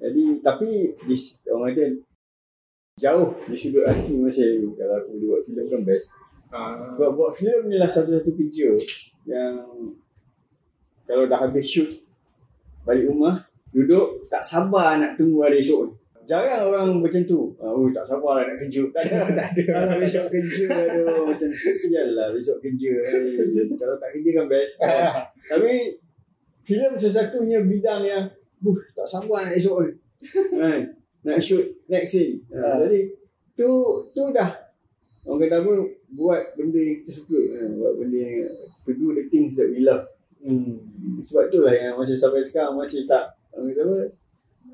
[0.00, 1.16] Jadi tapi di,
[1.52, 1.84] orang kata
[2.96, 6.08] jauh di sudut hati masih kalau aku boleh buat filem kan best.
[6.50, 6.96] Ah.
[6.98, 8.74] Buat buat filem ni lah satu-satu kerja
[9.28, 9.54] yang
[11.04, 11.90] kalau dah habis shoot
[12.82, 15.94] balik rumah duduk tak sabar nak tunggu hari esok.
[16.26, 17.50] Jarang orang macam tu.
[17.58, 18.82] Ah, oh tak sabar nak kerja.
[18.94, 19.18] Tak ada.
[19.38, 19.62] tak ada.
[19.66, 22.92] Kalau besok kerja aduh macam sial lah besok kerja.
[23.18, 24.70] Eh, kalau tak kerja kan best.
[25.50, 25.72] Tapi
[26.62, 28.24] filem sesatunya bidang yang
[28.62, 29.92] buh tak sabar nak esok ni.
[30.54, 30.80] kan?
[31.20, 32.46] Nak shoot next scene.
[32.54, 32.76] Ha, Ah.
[32.86, 33.10] jadi
[33.52, 33.68] tu
[34.14, 34.54] tu dah
[35.20, 35.72] orang kata apa
[36.10, 37.40] buat benda yang kita suka.
[37.58, 38.54] Ha, buat benda yang
[38.86, 40.06] to do the things that we love.
[40.40, 40.78] Hmm.
[41.20, 43.98] Sebab tu lah yang masih sampai sekarang masih tak orang kata apa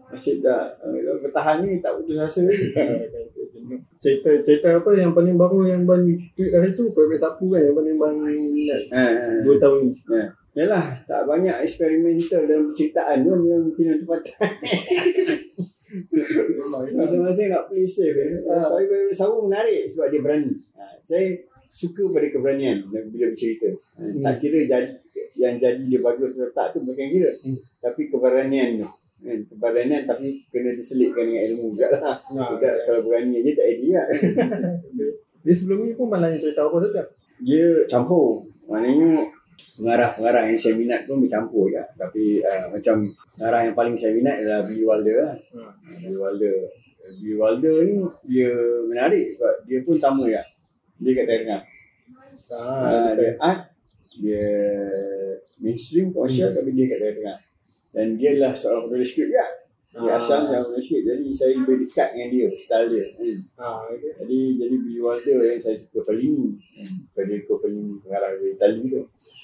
[0.06, 2.42] masih tak orang kata, bertahan ni tak putus asa
[4.02, 6.04] cerita cerita apa yang paling baru yang bang
[6.36, 9.42] tweet hari tu Pepek Sapu kan yang paling bang minat Ha, ha, ha.
[9.42, 9.92] 2 tahun ni.
[10.56, 14.50] Yalah, tak banyak eksperimental dalam penceritaan pun dalam filem tempatan.
[16.96, 18.16] Masing-masing nak play safe.
[18.16, 18.40] Eh.
[18.48, 18.72] Ah.
[18.72, 20.56] Tapi Bebe Sabu menarik sebab dia berani.
[20.80, 21.28] Ha, saya
[21.76, 23.68] suka pada keberanian bila bercerita.
[23.68, 24.24] Ha, Hmm.
[24.24, 24.96] Tak kira jadi,
[25.36, 27.36] yang jadi dia bagus atau tak tu bukan kira.
[27.44, 27.60] Hmm.
[27.84, 28.88] Tapi keberanian tu.
[29.20, 29.38] Kan?
[29.44, 32.16] Keberanian tapi kena diselitkan dengan ilmu juga lah.
[32.16, 34.16] Ha, Tidak kalau berani je tak idea lah.
[35.46, 37.02] Dia sebelum ni pun malah yang cerita apa saja.
[37.44, 38.42] Dia campur.
[38.66, 39.22] Maknanya
[39.78, 41.84] pengarah-pengarah yang saya minat pun bercampur je.
[41.94, 43.04] Tapi uh, macam
[43.36, 45.34] pengarah yang paling saya minat adalah Billy Wilder lah.
[45.36, 45.60] Ha.
[46.02, 46.56] Billy Wilder.
[47.22, 47.94] Billy Wilder ni
[48.26, 48.50] dia
[48.90, 50.42] menarik sebab dia pun sama ya.
[50.96, 51.62] Dia kat tengah.
[52.52, 53.60] Ah, dia art,
[54.16, 54.44] dia
[55.58, 56.56] mainstream komersial Hmm.
[56.62, 57.38] tapi dia kat tengah.
[57.92, 59.46] Dan dia adalah seorang penulis skrip juga.
[59.96, 60.20] Dia Ah.
[60.20, 61.02] asal seorang penulis skrip.
[61.08, 63.06] Jadi saya lebih dekat dengan dia, style dia.
[63.16, 63.38] Hmm.
[63.56, 64.12] Ah, okay.
[64.20, 66.48] Jadi jadi Billy Wilder yang saya suka Fellini.
[66.60, 66.98] Hmm.
[67.16, 69.00] Federico Fellini pengarah dari Itali tu.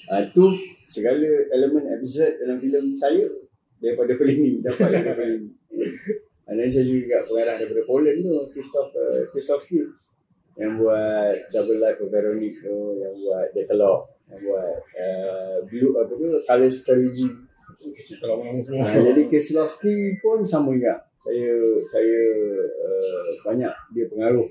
[0.09, 0.43] Uh, tu
[0.85, 3.25] segala elemen absurd dalam filem saya
[3.81, 5.49] daripada Fellini dapat daripada Fellini.
[6.43, 9.63] Dan then saya juga pengarah daripada Poland tu Christoph uh, Christoph
[10.57, 16.13] yang buat Double Life of Veronique tu, yang buat Decalogue, yang buat uh, Blue apa
[16.13, 17.29] tu Color Strategy.
[18.79, 21.03] Nah, jadi Kieslowski pun sama juga.
[21.17, 21.57] Saya
[21.89, 22.21] saya
[22.69, 24.45] uh, banyak dia pengaruh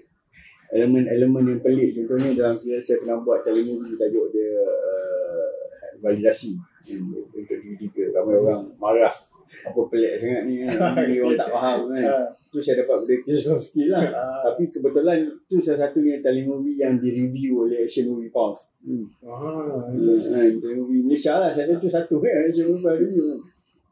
[0.72, 5.48] elemen-elemen yang pelik contohnya dalam filem saya pernah buat telemovie tajuk dia uh,
[6.00, 6.57] validasi
[7.28, 7.28] untuk
[7.61, 9.12] DVD ke ramai orang marah
[9.53, 11.05] apa pelik sangat ni kan.
[11.05, 12.03] Ni orang tak faham kan.
[12.03, 14.05] Ah, Tu saya dapat benda Kieslowski lah.
[14.12, 18.80] ah, Tapi kebetulan tu salah satu yang telemovie yang direview oleh Asian Movie Pulse.
[18.84, 19.09] Hmm.
[19.24, 21.53] ah, Hmm, telemovie Malaysia lah.
[21.53, 23.24] Saya tu satu kan Asian Movie Pulse review.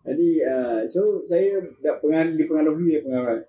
[0.01, 3.41] Jadi uh, so saya dah pengaruh dipengaruhi oleh pengaruh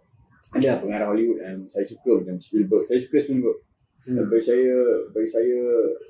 [0.52, 2.84] ada pengarah Hollywood um, saya suka macam Spielberg.
[2.84, 3.56] Saya suka Spielberg.
[4.04, 4.28] Hmm.
[4.28, 4.74] Bagi saya
[5.14, 5.60] bagi saya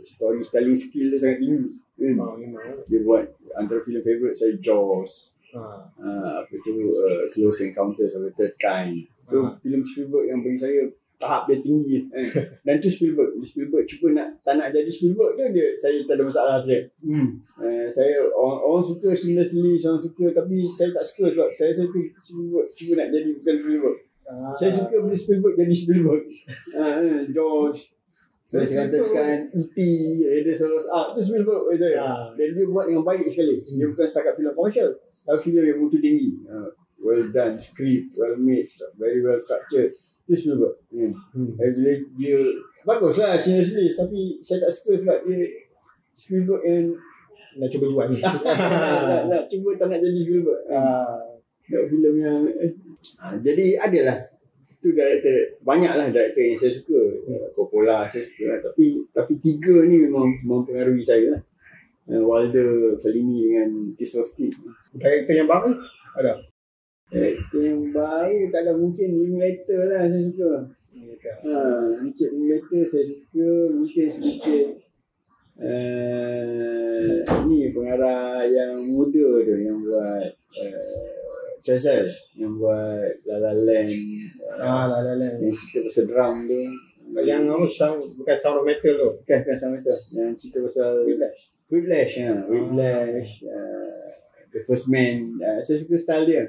[0.01, 1.69] storytelling skill dia sangat tinggi.
[2.01, 2.17] Hmm.
[2.21, 2.33] ah.
[2.89, 3.21] Dia buat
[3.53, 5.37] antara filem favourite saya Jaws.
[5.51, 9.07] Ah, uh, apa tu uh, Close Encounters of the Third Kind.
[9.27, 9.55] Tu Ah.
[9.59, 10.81] filem Spielberg yang bagi saya
[11.15, 12.07] tahap dia tinggi.
[12.11, 12.27] Eh.
[12.65, 13.37] Dan tu Spielberg.
[13.41, 16.83] Spielberg cuba nak tak nak jadi Spielberg tu dia saya tak ada masalah sikit.
[17.03, 17.27] hmm.
[17.55, 21.69] Uh, saya orang, orang suka Schindler's List, orang suka tapi saya tak suka sebab saya
[21.71, 23.97] rasa tu Spielberg cuba nak jadi bukan Spielberg.
[24.31, 26.23] Ah, Saya suka bila Spielberg jadi Spielberg.
[26.71, 27.91] Uh, George
[28.51, 29.15] saya Spielberg.
[29.15, 29.77] katakan E.T.
[30.27, 31.97] Raiders of the Lost Ark tu Spielberg bagi saya.
[32.03, 32.27] Ah.
[32.35, 33.55] Dan dia buat dengan baik sekali.
[33.63, 34.89] Dia bukan setakat filem komersial.
[35.07, 36.29] Tapi filem yang mutu tinggi.
[36.43, 36.67] Uh,
[36.99, 38.67] well done, script, well made,
[38.99, 39.87] very well structured.
[40.27, 40.75] Itu Spielberg.
[40.91, 41.15] Hmm.
[41.31, 41.55] Hmm.
[41.55, 42.37] Dan bila dia
[42.83, 45.39] baguslah Schindler's List tapi saya tak suka sebab dia
[46.11, 46.91] Spielberg yang
[47.51, 48.19] Nak cuba jual ni.
[49.11, 50.59] nak, nak cuba tak nak jadi Spielberg.
[50.71, 51.19] Ah,
[51.67, 52.71] Nak filem yang eh.
[53.19, 54.30] ha, jadi adalah
[54.81, 56.99] tu director banyaklah director yang saya suka.
[57.29, 58.59] Uh, Coppola saya suka lah.
[58.65, 61.41] tapi tapi tiga ni memang mempengaruhi saya lah.
[62.09, 64.49] Uh, Wilder Fellini dengan Kieslowski
[64.97, 65.77] Director yang baru?
[66.17, 66.33] Ada.
[67.11, 70.51] director yang baru tak ada mungkin Linklater lah saya suka.
[71.45, 71.53] Ha,
[72.01, 73.49] Richard Linklater saya suka.
[73.77, 74.81] Mungkin sedikit
[75.61, 81.20] Uh, ni pengarah yang muda tu yang buat uh,
[81.61, 83.93] Chazelle yang buat La La Land
[84.57, 85.31] Ah, lah lah lah.
[85.33, 86.57] yang cerita pasal drum tu
[87.21, 89.09] Yang apa sound bukan sound of metal tu.
[89.21, 91.39] bukan bukan sama tu yang cerita pasal Whiplash.
[91.67, 92.31] Whiplash ha.
[92.45, 94.09] Whiplash uh,
[94.49, 96.43] The First Man uh, saya suka style dia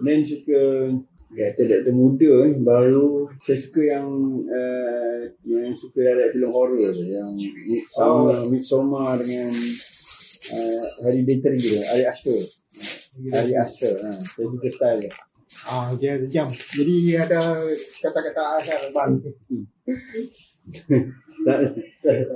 [0.00, 0.60] dan suka
[1.32, 4.04] director-director muda ni baru saya suka yang
[4.44, 7.32] uh, yang suka direct filem horror yang
[7.64, 8.52] Midsommar, oh.
[8.52, 12.36] Midsommar dengan uh, Hereditary tu Ari Aster
[13.12, 14.10] Ari Aster ha.
[14.16, 15.12] saya suka style dia.
[15.68, 16.48] Ah, dia jam.
[16.48, 17.60] Jadi ada
[18.00, 19.12] kata-kata asal bang.
[21.44, 21.58] tak,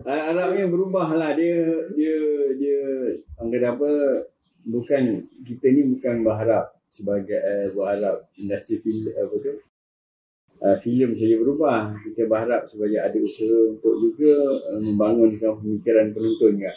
[0.04, 1.32] Arabnya berubah lah.
[1.32, 1.64] Dia
[1.96, 2.16] dia
[2.60, 2.80] dia
[3.40, 3.90] orang kata apa
[4.68, 5.02] bukan
[5.48, 9.54] kita ni bukan berharap sebagai uh, berharap industri film apa tu?
[10.60, 11.96] Uh, filem saja berubah.
[12.04, 16.76] Kita berharap sebagai ada usaha untuk juga uh, membangunkan pemikiran penonton juga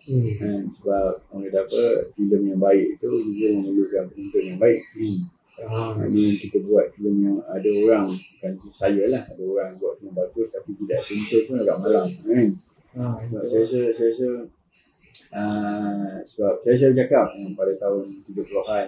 [0.00, 0.32] Hmm.
[0.40, 1.82] kan sebab orang kata apa
[2.16, 5.20] filem yang baik tu juga memerlukan penonton yang baik hmm.
[5.60, 10.16] Ah, Ini kita buat filem yang ada orang bukan saya lah ada orang buat filem
[10.16, 12.48] bagus tapi tidak tentu pun agak malam kan
[12.96, 14.28] ah, sebab saya rasa saya rasa
[15.36, 18.86] uh, sebab saya selalu cakap um, pada tahun 70-an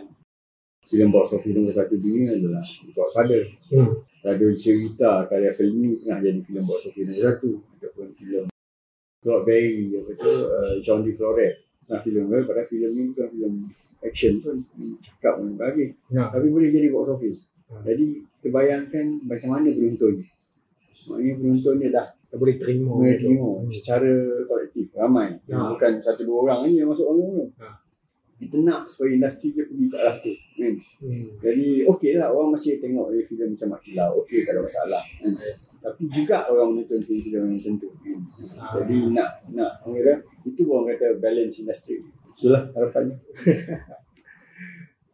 [0.82, 3.92] filem box office nombor satu dunia adalah Godfather Hmm.
[4.22, 8.51] Radio Cerita karya Fellini pernah jadi filem box office nombor satu ataupun filem
[9.22, 11.14] Claude Berry apa tu uh, John D.
[11.14, 13.54] Flores nah filem dia pada filem ni bukan filem
[14.00, 14.56] action pun
[15.00, 16.26] cakap pun bagi Ya.
[16.28, 17.80] tapi boleh jadi box office Hmm.
[17.82, 18.04] jadi
[18.36, 20.20] kita bayangkan macam mana penonton
[21.02, 22.92] maknanya penonton ni dah Tak boleh terima.
[22.94, 23.68] menerima Hmm.
[23.68, 24.12] secara
[24.42, 25.70] kolektif ramai Ha.
[25.70, 27.68] bukan satu dua orang ni yang masuk bangun tu Ha.
[28.42, 30.74] Kita nak supaya industri dia pergi ke arah tu kan?
[30.98, 31.26] Hmm.
[31.38, 35.32] jadi okey lah orang masih tengok eh, filem macam Makilau okey tak ada masalah kan?
[35.82, 38.18] tapi juga orang menonton filem-filem macam tu kan?
[38.58, 38.64] Ha.
[38.82, 40.14] jadi nak nak orang kata
[40.50, 42.02] itu orang kata balance industri
[42.34, 43.16] itulah harapannya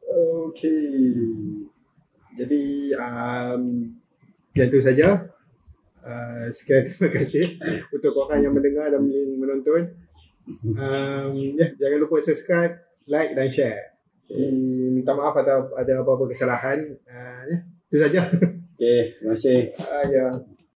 [0.08, 0.88] Okey.
[2.32, 2.62] Jadi
[2.96, 3.62] um,
[4.56, 5.28] yang tu saja.
[5.98, 7.60] Uh, sekian terima kasih
[7.92, 9.04] untuk korang yang mendengar dan
[9.36, 9.92] menonton.
[10.64, 13.96] Um, ya, jangan lupa subscribe, like dan share.
[14.28, 16.78] Jadi, minta maaf ada ada apa-apa kesalahan.
[17.08, 18.20] Uh, ya, itu saja.
[18.78, 20.26] okey terima kasih Uh, ya.